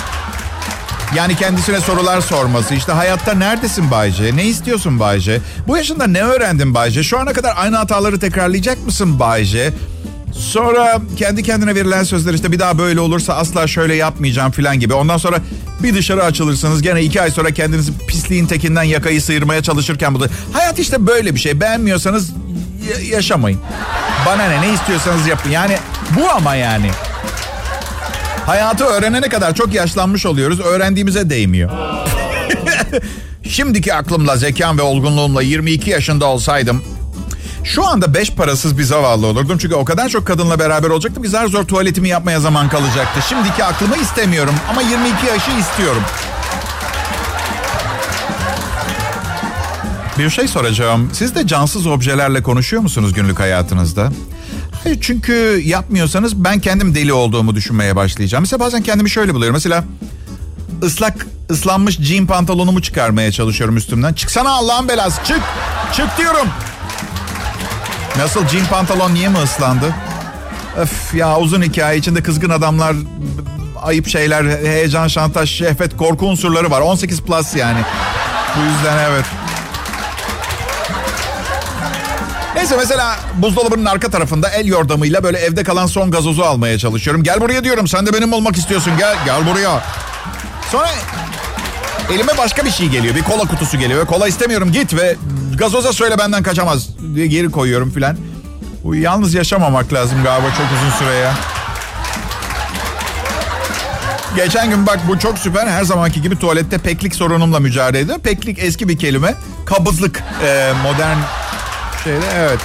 Yani 1.15 1.35
kendisine 1.35 1.81
sorular 1.81 2.21
sorması. 2.21 2.75
İşte 2.75 2.91
hayatta 2.91 3.33
neredesin 3.33 3.91
Bayce? 3.91 4.35
Ne 4.35 4.45
istiyorsun 4.45 4.99
Bayce? 4.99 5.41
Bu 5.67 5.77
yaşında 5.77 6.07
ne 6.07 6.21
öğrendin 6.23 6.73
Bayce? 6.73 7.03
Şu 7.03 7.19
ana 7.19 7.33
kadar 7.33 7.53
aynı 7.57 7.75
hataları 7.75 8.19
tekrarlayacak 8.19 8.85
mısın 8.85 9.19
Bayce? 9.19 9.73
Sonra 10.33 11.01
kendi 11.17 11.43
kendine 11.43 11.75
verilen 11.75 12.03
sözler 12.03 12.33
işte 12.33 12.51
bir 12.51 12.59
daha 12.59 12.77
böyle 12.77 12.99
olursa 12.99 13.33
asla 13.33 13.67
şöyle 13.67 13.95
yapmayacağım 13.95 14.51
falan 14.51 14.79
gibi. 14.79 14.93
Ondan 14.93 15.17
sonra 15.17 15.37
bir 15.83 15.95
dışarı 15.95 16.23
açılırsınız 16.23 16.81
gene 16.81 17.03
iki 17.03 17.21
ay 17.21 17.31
sonra 17.31 17.51
kendinizi 17.51 17.97
pisliğin 18.07 18.45
tekinden 18.45 18.83
yakayı 18.83 19.21
sıyırmaya 19.21 19.63
çalışırken 19.63 20.15
bu 20.15 20.19
da... 20.19 20.27
Hayat 20.53 20.79
işte 20.79 21.07
böyle 21.07 21.35
bir 21.35 21.39
şey. 21.39 21.61
Beğenmiyorsanız 21.61 22.31
yaşamayın. 23.11 23.59
Bana 24.25 24.43
ne 24.43 24.61
ne 24.61 24.73
istiyorsanız 24.73 25.27
yapın. 25.27 25.49
Yani 25.49 25.77
bu 26.19 26.29
ama 26.29 26.55
yani. 26.55 26.91
Hayatı 28.49 28.83
öğrenene 28.83 29.29
kadar 29.29 29.55
çok 29.55 29.73
yaşlanmış 29.73 30.25
oluyoruz. 30.25 30.59
Öğrendiğimize 30.59 31.29
değmiyor. 31.29 31.71
Şimdiki 33.43 33.93
aklımla, 33.93 34.37
zekam 34.37 34.77
ve 34.77 34.81
olgunluğumla 34.81 35.41
22 35.41 35.89
yaşında 35.89 36.25
olsaydım 36.25 36.83
şu 37.63 37.87
anda 37.87 38.13
beş 38.13 38.31
parasız 38.31 38.77
bir 38.77 38.83
zavallı 38.83 39.27
olurdum. 39.27 39.57
Çünkü 39.57 39.75
o 39.75 39.85
kadar 39.85 40.09
çok 40.09 40.27
kadınla 40.27 40.59
beraber 40.59 40.89
olacaktım 40.89 41.23
ki 41.23 41.29
zar 41.29 41.47
zor 41.47 41.63
tuvaletimi 41.63 42.09
yapmaya 42.09 42.39
zaman 42.39 42.69
kalacaktı. 42.69 43.21
Şimdiki 43.29 43.63
aklımı 43.63 43.97
istemiyorum 43.97 44.55
ama 44.69 44.81
22 44.81 45.25
yaşı 45.25 45.51
istiyorum. 45.51 46.03
Bir 50.19 50.29
şey 50.29 50.47
soracağım. 50.47 51.09
Siz 51.13 51.35
de 51.35 51.47
cansız 51.47 51.87
objelerle 51.87 52.43
konuşuyor 52.43 52.81
musunuz 52.81 53.13
günlük 53.13 53.39
hayatınızda? 53.39 54.11
Hayır 54.83 54.97
çünkü 55.01 55.61
yapmıyorsanız 55.65 56.43
ben 56.43 56.59
kendim 56.59 56.95
deli 56.95 57.13
olduğumu 57.13 57.55
düşünmeye 57.55 57.95
başlayacağım. 57.95 58.41
Mesela 58.41 58.59
bazen 58.59 58.83
kendimi 58.83 59.09
şöyle 59.09 59.33
buluyorum. 59.33 59.53
Mesela 59.55 59.83
ıslak 60.83 61.27
ıslanmış 61.51 61.97
jean 61.99 62.25
pantolonumu 62.25 62.81
çıkarmaya 62.81 63.31
çalışıyorum 63.31 63.77
üstümden. 63.77 64.13
Çıksana 64.13 64.49
Allah'ın 64.49 64.87
belası 64.87 65.23
çık. 65.23 65.41
Çık 65.93 66.17
diyorum. 66.17 66.47
Nasıl 68.17 68.47
jean 68.47 68.65
pantolon 68.65 69.13
niye 69.13 69.29
mi 69.29 69.37
ıslandı? 69.43 69.95
Öf 70.77 71.13
ya 71.13 71.39
uzun 71.39 71.61
hikaye 71.61 71.97
içinde 71.97 72.23
kızgın 72.23 72.49
adamlar, 72.49 72.95
ayıp 73.81 74.07
şeyler, 74.07 74.43
heyecan, 74.67 75.07
şantaj, 75.07 75.49
şehvet, 75.57 75.97
korku 75.97 76.25
unsurları 76.25 76.71
var. 76.71 76.81
18 76.81 77.21
plus 77.21 77.55
yani. 77.55 77.79
Bu 78.57 78.61
yüzden 78.61 78.97
evet. 79.09 79.25
Neyse 82.59 82.75
mesela 82.77 83.15
buzdolabının 83.35 83.85
arka 83.85 84.09
tarafında 84.09 84.49
el 84.49 84.65
yordamıyla 84.65 85.23
böyle 85.23 85.37
evde 85.37 85.63
kalan 85.63 85.87
son 85.87 86.11
gazozu 86.11 86.41
almaya 86.41 86.77
çalışıyorum. 86.77 87.23
Gel 87.23 87.41
buraya 87.41 87.63
diyorum 87.63 87.87
sen 87.87 88.05
de 88.05 88.13
benim 88.13 88.33
olmak 88.33 88.57
istiyorsun 88.57 88.93
gel 88.97 89.15
gel 89.25 89.47
buraya. 89.47 89.83
Sonra 90.71 90.89
elime 92.13 92.37
başka 92.37 92.65
bir 92.65 92.71
şey 92.71 92.87
geliyor 92.89 93.15
bir 93.15 93.23
kola 93.23 93.47
kutusu 93.47 93.77
geliyor. 93.77 94.05
Kola 94.05 94.27
istemiyorum 94.27 94.71
git 94.71 94.93
ve 94.93 95.15
gazoza 95.57 95.93
söyle 95.93 96.17
benden 96.17 96.43
kaçamaz 96.43 96.89
diye 97.15 97.27
geri 97.27 97.51
koyuyorum 97.51 97.91
filan. 97.91 98.17
Bu 98.83 98.95
yalnız 98.95 99.33
yaşamamak 99.33 99.93
lazım 99.93 100.23
galiba 100.23 100.47
çok 100.47 100.65
uzun 100.79 100.97
süre 100.99 101.15
ya. 101.15 101.33
Geçen 104.35 104.69
gün 104.69 104.87
bak 104.87 104.99
bu 105.07 105.19
çok 105.19 105.37
süper. 105.37 105.67
Her 105.67 105.83
zamanki 105.83 106.21
gibi 106.21 106.39
tuvalette 106.39 106.77
peklik 106.77 107.15
sorunumla 107.15 107.59
mücadele 107.59 108.01
ediyor. 108.01 108.19
Peklik 108.19 108.59
eski 108.59 108.87
bir 108.87 108.99
kelime. 108.99 109.35
Kabızlık. 109.65 110.23
Ee, 110.43 110.73
modern 110.83 111.17
şeyde 112.03 112.25
evet. 112.35 112.59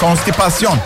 Konstipasyon. 0.00 0.78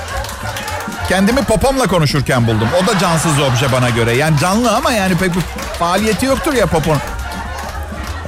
Kendimi 1.08 1.44
popomla 1.44 1.86
konuşurken 1.86 2.46
buldum. 2.46 2.68
O 2.82 2.86
da 2.86 2.98
cansız 2.98 3.40
obje 3.40 3.72
bana 3.72 3.90
göre. 3.90 4.16
Yani 4.16 4.38
canlı 4.38 4.76
ama 4.76 4.92
yani 4.92 5.16
pek 5.16 5.34
bir 5.34 5.40
faaliyeti 5.78 6.26
yoktur 6.26 6.52
ya 6.52 6.66
popon. 6.66 6.98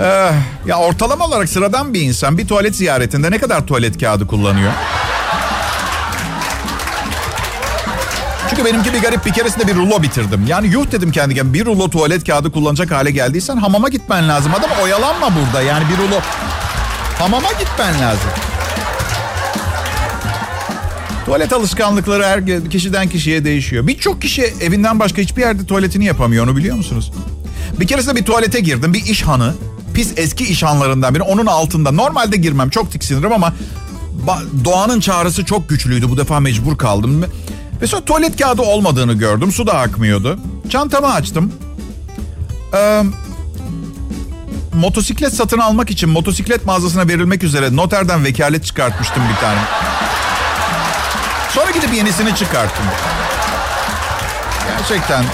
Ee, 0.01 0.31
ya 0.67 0.79
ortalama 0.79 1.27
olarak 1.27 1.49
sıradan 1.49 1.95
bir 1.95 2.01
insan 2.01 2.39
bir 2.39 2.49
tuvalet 2.49 2.77
ziyaretinde 2.77 3.31
ne 3.31 3.39
kadar 3.39 3.67
tuvalet 3.67 4.01
kağıdı 4.01 4.27
kullanıyor? 4.27 4.73
Çünkü 8.51 8.65
benimki 8.65 8.93
bir 8.93 9.03
garip 9.03 9.27
bir 9.27 9.33
keresinde 9.33 9.67
bir 9.67 9.75
rulo 9.75 10.03
bitirdim. 10.03 10.47
Yani 10.49 10.67
yuh 10.69 10.93
dedim 10.93 11.13
kendi 11.13 11.35
kendime 11.35 11.55
bir 11.55 11.67
rulo 11.67 11.91
tuvalet 11.91 12.27
kağıdı 12.27 12.53
kullanacak 12.53 12.91
hale 12.91 13.11
geldiysen 13.11 13.57
hamama 13.57 13.89
gitmen 13.89 14.29
lazım. 14.29 14.53
Adam 14.55 14.71
oyalanma 14.83 15.31
burada 15.35 15.63
yani 15.63 15.85
bir 15.89 15.99
rulo 15.99 16.21
hamama 17.19 17.49
gitmen 17.53 18.01
lazım. 18.01 18.31
Tuvalet 21.31 21.53
alışkanlıkları 21.53 22.25
her 22.25 22.71
kişiden 22.71 23.09
kişiye 23.09 23.45
değişiyor. 23.45 23.87
Birçok 23.87 24.23
kişi 24.23 24.43
evinden 24.43 24.99
başka 25.01 25.23
hiçbir 25.23 25.43
yerde 25.43 25.67
tuvaletini 25.67 26.05
yapamıyor 26.05 26.45
onu 26.45 26.57
biliyor 26.57 26.77
musunuz? 26.77 27.13
Bir 27.81 27.87
keresinde 27.87 28.17
bir 28.17 28.25
tuvalete 28.25 28.61
girdim 28.61 28.95
bir 28.95 29.05
iş 29.05 29.23
hanı. 29.23 29.55
Pis 29.95 30.13
eski 30.17 30.45
iş 30.45 30.63
hanlarından 30.63 31.15
biri 31.15 31.23
onun 31.23 31.47
altında. 31.47 31.93
Normalde 31.93 32.37
girmem 32.37 32.71
çok 32.71 32.93
tiksinirim 32.93 33.33
ama 33.33 33.53
doğanın 34.65 35.01
çağrısı 35.01 35.45
çok 35.45 35.69
güçlüydü. 35.69 36.11
Bu 36.11 36.17
defa 36.17 36.41
mecbur 36.41 36.79
kaldım. 36.79 37.25
Ve 37.83 37.87
sonra 37.87 38.05
tuvalet 38.05 38.37
kağıdı 38.37 38.63
olmadığını 38.63 39.13
gördüm. 39.13 39.53
Su 39.53 39.67
da 39.67 39.75
akmıyordu. 39.75 40.39
Çantamı 40.69 41.13
açtım. 41.13 41.53
Ee, 42.75 43.03
motosiklet 44.75 45.35
satın 45.35 45.59
almak 45.59 45.91
için 45.91 46.09
motosiklet 46.09 46.67
mağazasına 46.67 47.09
verilmek 47.09 47.43
üzere 47.43 47.77
noterden 47.77 48.25
vekalet 48.25 48.65
çıkartmıştım 48.65 49.23
bir 49.33 49.41
tane. 49.41 49.61
Sonra 51.55 51.71
gidip 51.71 51.95
yenisini 51.95 52.37
çıkarttım. 52.37 52.85
Gerçekten. 54.69 55.25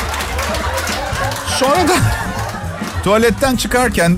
Sonra 1.59 1.89
da 1.89 1.95
tuvaletten 3.05 3.57
çıkarken 3.57 4.17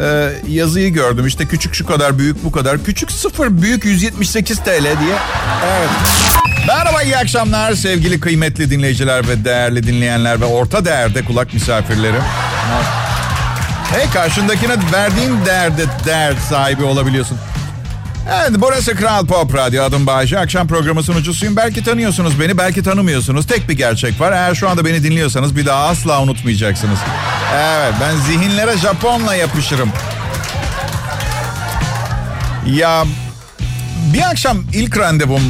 e, 0.00 0.32
yazıyı 0.48 0.92
gördüm. 0.92 1.26
İşte 1.26 1.46
küçük 1.46 1.74
şu 1.74 1.86
kadar, 1.86 2.18
büyük 2.18 2.44
bu 2.44 2.52
kadar. 2.52 2.84
Küçük 2.84 3.12
sıfır, 3.12 3.62
büyük 3.62 3.84
178 3.84 4.58
TL 4.58 4.82
diye. 4.82 5.16
Evet. 5.66 5.90
Merhaba, 6.66 7.02
iyi 7.02 7.16
akşamlar 7.16 7.74
sevgili 7.74 8.20
kıymetli 8.20 8.70
dinleyiciler 8.70 9.28
ve 9.28 9.44
değerli 9.44 9.86
dinleyenler 9.86 10.40
ve 10.40 10.44
orta 10.44 10.84
değerde 10.84 11.24
kulak 11.24 11.54
misafirleri. 11.54 12.18
Hey 13.92 14.10
karşındakine 14.10 14.76
verdiğin 14.92 15.46
değerde 15.46 15.84
değer 16.06 16.34
sahibi 16.50 16.84
olabiliyorsun. 16.84 17.38
Evet 18.30 18.50
burası 18.58 18.94
Kral 18.94 19.26
Pop 19.26 19.54
Radyo 19.54 19.82
adım 19.82 20.06
Bayece. 20.06 20.38
Akşam 20.38 20.68
programı 20.68 21.02
sunucusuyum. 21.02 21.56
Belki 21.56 21.84
tanıyorsunuz 21.84 22.40
beni 22.40 22.58
belki 22.58 22.82
tanımıyorsunuz. 22.82 23.46
Tek 23.46 23.68
bir 23.68 23.76
gerçek 23.76 24.20
var. 24.20 24.32
Eğer 24.32 24.54
şu 24.54 24.68
anda 24.68 24.84
beni 24.84 25.02
dinliyorsanız 25.02 25.56
bir 25.56 25.66
daha 25.66 25.88
asla 25.88 26.22
unutmayacaksınız. 26.22 26.98
Evet 27.56 27.94
ben 28.00 28.16
zihinlere 28.16 28.78
Japonla 28.78 29.34
yapışırım. 29.34 29.92
Ya 32.66 33.04
bir 34.14 34.30
akşam 34.30 34.58
ilk 34.72 34.98
randevum 34.98 35.42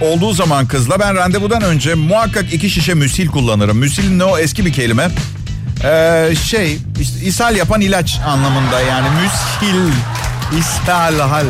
olduğu 0.00 0.32
zaman 0.32 0.66
kızla 0.66 1.00
ben 1.00 1.16
randevudan 1.16 1.62
önce 1.62 1.94
muhakkak 1.94 2.52
iki 2.52 2.70
şişe 2.70 2.94
müsil 2.94 3.28
kullanırım. 3.28 3.78
Müsil 3.78 4.16
ne 4.16 4.24
o 4.24 4.38
eski 4.38 4.66
bir 4.66 4.72
kelime. 4.72 5.08
Ee, 5.84 6.30
şey 6.44 6.78
işte 7.00 7.20
ishal 7.20 7.56
yapan 7.56 7.80
ilaç 7.80 8.18
anlamında 8.26 8.80
yani 8.80 9.08
müsil 9.10 9.92
ishal 10.58 11.18
hal. 11.18 11.46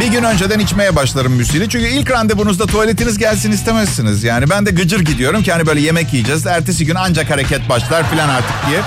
Bir 0.00 0.06
gün 0.06 0.22
önceden 0.22 0.58
içmeye 0.58 0.96
başlarım 0.96 1.32
müsili. 1.32 1.68
Çünkü 1.68 1.86
ilk 1.86 2.10
randevunuzda 2.10 2.66
tuvaletiniz 2.66 3.18
gelsin 3.18 3.52
istemezsiniz. 3.52 4.24
Yani 4.24 4.50
ben 4.50 4.66
de 4.66 4.70
gıcır 4.70 5.00
gidiyorum 5.00 5.42
ki 5.42 5.52
hani 5.52 5.66
böyle 5.66 5.80
yemek 5.80 6.12
yiyeceğiz. 6.12 6.46
Ertesi 6.46 6.86
gün 6.86 6.94
ancak 6.94 7.30
hareket 7.30 7.68
başlar 7.68 8.10
filan 8.10 8.28
artık 8.28 8.54
diye. 8.68 8.80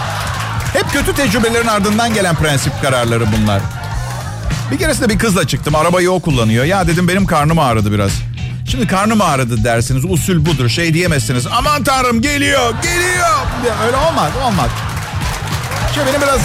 Hep 0.74 0.92
kötü 0.92 1.16
tecrübelerin 1.16 1.68
ardından 1.68 2.14
gelen 2.14 2.36
prensip 2.36 2.82
kararları 2.82 3.26
bunlar. 3.32 3.62
Bir 4.72 4.78
keresinde 4.78 5.10
bir 5.10 5.20
kızla 5.20 5.48
çıktım. 5.48 5.76
Arabayı 5.76 6.12
o 6.12 6.20
kullanıyor. 6.20 6.66
Ya 6.66 6.88
dedim 6.88 7.08
benim 7.08 7.26
karnım 7.26 7.60
ağrıdı 7.60 7.92
biraz. 7.92 8.12
Şimdi 8.68 8.88
karnım 8.88 9.22
ağrıdı 9.22 9.64
dersiniz. 9.64 10.06
Usul 10.06 10.46
budur. 10.46 10.70
Şey 10.70 10.94
diyemezsiniz. 10.94 11.48
Aman 11.48 11.84
tanrım 11.84 12.22
geliyor, 12.22 12.74
geliyor. 12.84 13.30
Öyle 13.86 13.98
olmaz, 13.98 14.32
olmaz. 14.46 14.70
Şey 15.96 16.04
benim 16.06 16.22
biraz... 16.22 16.42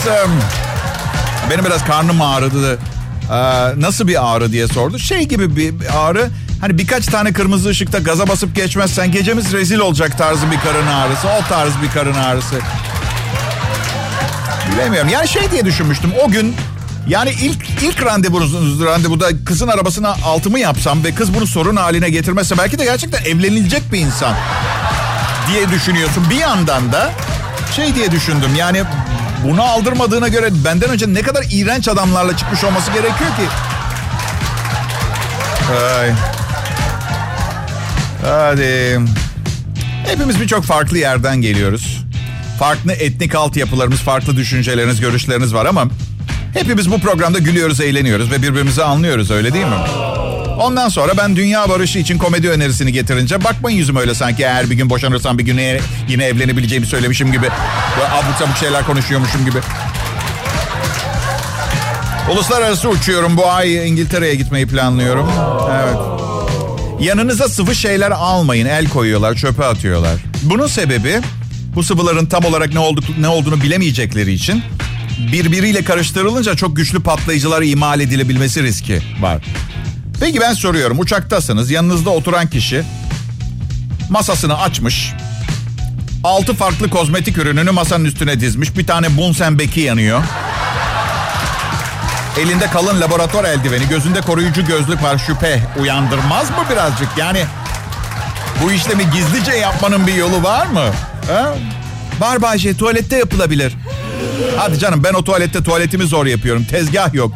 Benim 1.51 1.65
biraz 1.65 1.85
karnım 1.85 2.23
ağrıdı. 2.23 2.79
Ee, 3.31 3.81
nasıl 3.81 4.09
bir 4.09 4.35
ağrı 4.35 4.53
diye 4.53 4.69
sordu. 4.69 4.99
Şey 4.99 5.23
gibi 5.23 5.57
bir 5.57 5.75
ağrı. 5.99 6.29
Hani 6.61 6.79
birkaç 6.79 7.07
tane 7.07 7.33
kırmızı 7.33 7.69
ışıkta 7.69 7.99
gaza 7.99 8.29
basıp 8.29 8.57
geçmezsen 8.57 9.13
gecemiz 9.13 9.53
rezil 9.53 9.79
olacak 9.79 10.19
tarzı 10.19 10.51
bir 10.51 10.61
karın 10.61 10.87
ağrısı. 10.87 11.29
O 11.29 11.49
tarz 11.49 11.73
bir 11.83 11.91
karın 11.91 12.15
ağrısı. 12.15 12.55
Bilemiyorum. 14.73 15.09
Yani 15.09 15.29
şey 15.29 15.51
diye 15.51 15.65
düşünmüştüm. 15.65 16.11
O 16.25 16.31
gün 16.31 16.57
yani 17.09 17.31
ilk 17.31 17.83
ilk 17.83 18.05
randevunuz, 18.05 18.85
randevuda 18.85 19.45
kızın 19.45 19.69
arabasına 19.69 20.17
altımı 20.25 20.59
yapsam 20.59 21.05
ve 21.05 21.15
kız 21.15 21.35
bunu 21.35 21.47
sorun 21.47 21.77
haline 21.77 22.11
getirmezse 22.11 22.59
belki 22.59 22.79
de 22.79 22.85
gerçekten 22.85 23.25
evlenilecek 23.25 23.93
bir 23.93 23.99
insan 23.99 24.35
diye 25.53 25.71
düşünüyorsun. 25.71 26.25
Bir 26.31 26.37
yandan 26.37 26.93
da 26.93 27.11
şey 27.77 27.95
diye 27.95 28.11
düşündüm. 28.11 28.51
Yani 28.57 28.83
bunu 29.45 29.63
aldırmadığına 29.63 30.29
göre 30.29 30.51
benden 30.65 30.91
önce 30.91 31.15
ne 31.15 31.23
kadar 31.23 31.45
iğrenç 31.51 31.89
adamlarla 31.89 32.37
çıkmış 32.37 32.65
olması 32.65 32.93
gerekiyor 32.93 33.31
ki. 33.31 33.43
Ay. 35.99 36.13
Hadi. 38.25 39.01
Hepimiz 40.07 40.41
birçok 40.41 40.65
farklı 40.65 40.99
yerden 40.99 41.37
geliyoruz. 41.37 42.05
Farklı 42.59 42.93
etnik 42.93 43.35
altyapılarımız, 43.35 44.01
farklı 44.01 44.37
düşünceleriniz, 44.37 45.01
görüşleriniz 45.01 45.55
var 45.55 45.67
ama 45.67 45.85
hepimiz 46.55 46.91
bu 46.91 47.01
programda 47.01 47.39
gülüyoruz, 47.39 47.81
eğleniyoruz 47.81 48.31
ve 48.31 48.43
birbirimizi 48.43 48.85
anlıyoruz 48.85 49.31
öyle 49.31 49.55
değil 49.55 49.67
mi? 49.67 50.28
Ondan 50.59 50.89
sonra 50.89 51.17
ben 51.17 51.37
dünya 51.37 51.69
barışı 51.69 51.99
için 51.99 52.19
komedi 52.19 52.49
önerisini 52.49 52.93
getirince 52.93 53.45
bakmayın 53.45 53.79
yüzüm 53.79 53.97
öyle 53.97 54.15
sanki 54.15 54.43
eğer 54.43 54.71
bir 54.71 54.75
gün 54.75 54.91
boşanırsam 54.91 55.39
bir 55.39 55.45
gün 55.45 55.59
yine 56.09 56.25
evlenebileceğimi 56.25 56.87
söylemişim 56.87 57.33
gibi. 57.33 57.49
Böyle 57.97 58.09
abuk 58.09 58.35
sabuk 58.39 58.57
şeyler 58.57 58.87
konuşuyormuşum 58.87 59.45
gibi. 59.45 59.59
Uluslararası 62.33 62.89
uçuyorum. 62.89 63.37
Bu 63.37 63.51
ay 63.51 63.89
İngiltere'ye 63.89 64.35
gitmeyi 64.35 64.67
planlıyorum. 64.67 65.31
Evet. 65.73 65.97
Yanınıza 67.01 67.49
sıvı 67.49 67.75
şeyler 67.75 68.11
almayın. 68.11 68.67
El 68.67 68.89
koyuyorlar, 68.89 69.35
çöpe 69.35 69.65
atıyorlar. 69.65 70.15
Bunun 70.43 70.67
sebebi 70.67 71.21
bu 71.75 71.83
sıvıların 71.83 72.27
tam 72.27 72.45
olarak 72.45 72.73
ne, 72.73 72.79
olduk, 72.79 73.05
ne 73.19 73.29
olduğunu 73.29 73.63
bilemeyecekleri 73.63 74.33
için 74.33 74.63
birbiriyle 75.33 75.85
karıştırılınca 75.85 76.55
çok 76.55 76.77
güçlü 76.77 77.03
patlayıcılar 77.03 77.63
imal 77.63 78.01
edilebilmesi 78.01 78.63
riski 78.63 79.01
var. 79.21 79.43
Peki 80.21 80.41
ben 80.41 80.53
soruyorum 80.55 81.01
uçaktasınız 81.01 81.71
yanınızda 81.71 82.11
oturan 82.11 82.47
kişi 82.47 82.85
masasını 84.11 84.59
açmış. 84.61 85.13
Altı 86.25 86.55
farklı 86.55 86.91
kozmetik 86.91 87.39
ürününü 87.39 87.71
masanın 87.71 88.05
üstüne 88.05 88.41
dizmiş. 88.41 88.77
Bir 88.77 88.87
tane 88.87 89.17
Bunsen 89.17 89.59
beki 89.59 89.81
yanıyor. 89.81 90.23
Elinde 92.41 92.67
kalın 92.67 93.01
laboratuvar 93.01 93.45
eldiveni, 93.45 93.89
gözünde 93.89 94.21
koruyucu 94.21 94.67
gözlük 94.67 95.03
var 95.03 95.19
şüphe. 95.19 95.61
Uyandırmaz 95.81 96.51
mı 96.51 96.57
birazcık? 96.73 97.09
Yani 97.17 97.45
bu 98.63 98.73
işlemi 98.73 99.11
gizlice 99.11 99.53
yapmanın 99.53 100.07
bir 100.07 100.15
yolu 100.15 100.43
var 100.43 100.67
mı? 100.67 100.85
Ha? 101.29 101.55
Var 102.21 102.43
Bayce, 102.43 102.77
tuvalette 102.77 103.17
yapılabilir. 103.17 103.73
Hadi 104.57 104.79
canım 104.79 105.05
ben 105.05 105.15
o 105.15 105.25
tuvalette 105.25 105.63
tuvaletimi 105.63 106.05
zor 106.05 106.27
yapıyorum. 106.27 106.65
Tezgah 106.65 107.15
yok. 107.15 107.33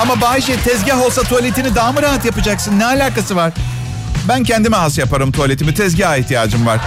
Ama 0.00 0.20
Bayşe 0.20 0.56
tezgah 0.56 1.02
olsa 1.06 1.22
tuvaletini 1.22 1.74
daha 1.74 1.92
mı 1.92 2.02
rahat 2.02 2.24
yapacaksın? 2.24 2.78
Ne 2.78 2.84
alakası 2.84 3.36
var? 3.36 3.52
Ben 4.28 4.44
kendime 4.44 4.76
has 4.76 4.98
yaparım 4.98 5.32
tuvaletimi. 5.32 5.74
Tezgaha 5.74 6.16
ihtiyacım 6.16 6.66
var. 6.66 6.80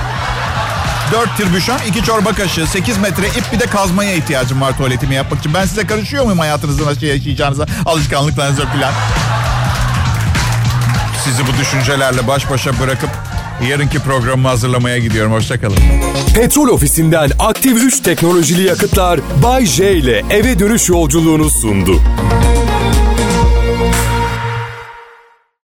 Dört 1.11 1.37
tirbüşon, 1.37 1.79
iki 1.87 2.03
çorba 2.03 2.33
kaşığı, 2.33 2.67
sekiz 2.67 2.97
metre 2.97 3.27
ip 3.27 3.43
bir 3.53 3.59
de 3.59 3.65
kazmaya 3.65 4.13
ihtiyacım 4.13 4.61
var 4.61 4.77
tuvaletimi 4.77 5.15
yapmak 5.15 5.39
için. 5.39 5.53
Ben 5.53 5.65
size 5.65 5.87
karışıyor 5.87 6.23
muyum 6.23 6.39
hayatınızda 6.39 6.85
nasıl 6.85 7.01
yaşayacağınıza, 7.05 7.65
alışkanlıklarınıza 7.85 8.65
falan? 8.65 8.93
Sizi 11.23 11.47
bu 11.47 11.57
düşüncelerle 11.61 12.27
baş 12.27 12.49
başa 12.49 12.79
bırakıp 12.79 13.09
yarınki 13.69 13.99
programımı 13.99 14.47
hazırlamaya 14.47 14.97
gidiyorum. 14.97 15.31
Hoşçakalın. 15.31 15.77
Petrol 16.35 16.67
ofisinden 16.67 17.31
aktif 17.39 17.83
3 17.83 17.99
teknolojili 17.99 18.63
yakıtlar 18.63 19.19
Bay 19.43 19.65
J 19.65 19.93
ile 19.93 20.23
eve 20.29 20.59
dönüş 20.59 20.89
yolculuğunu 20.89 21.49
sundu. 21.49 22.01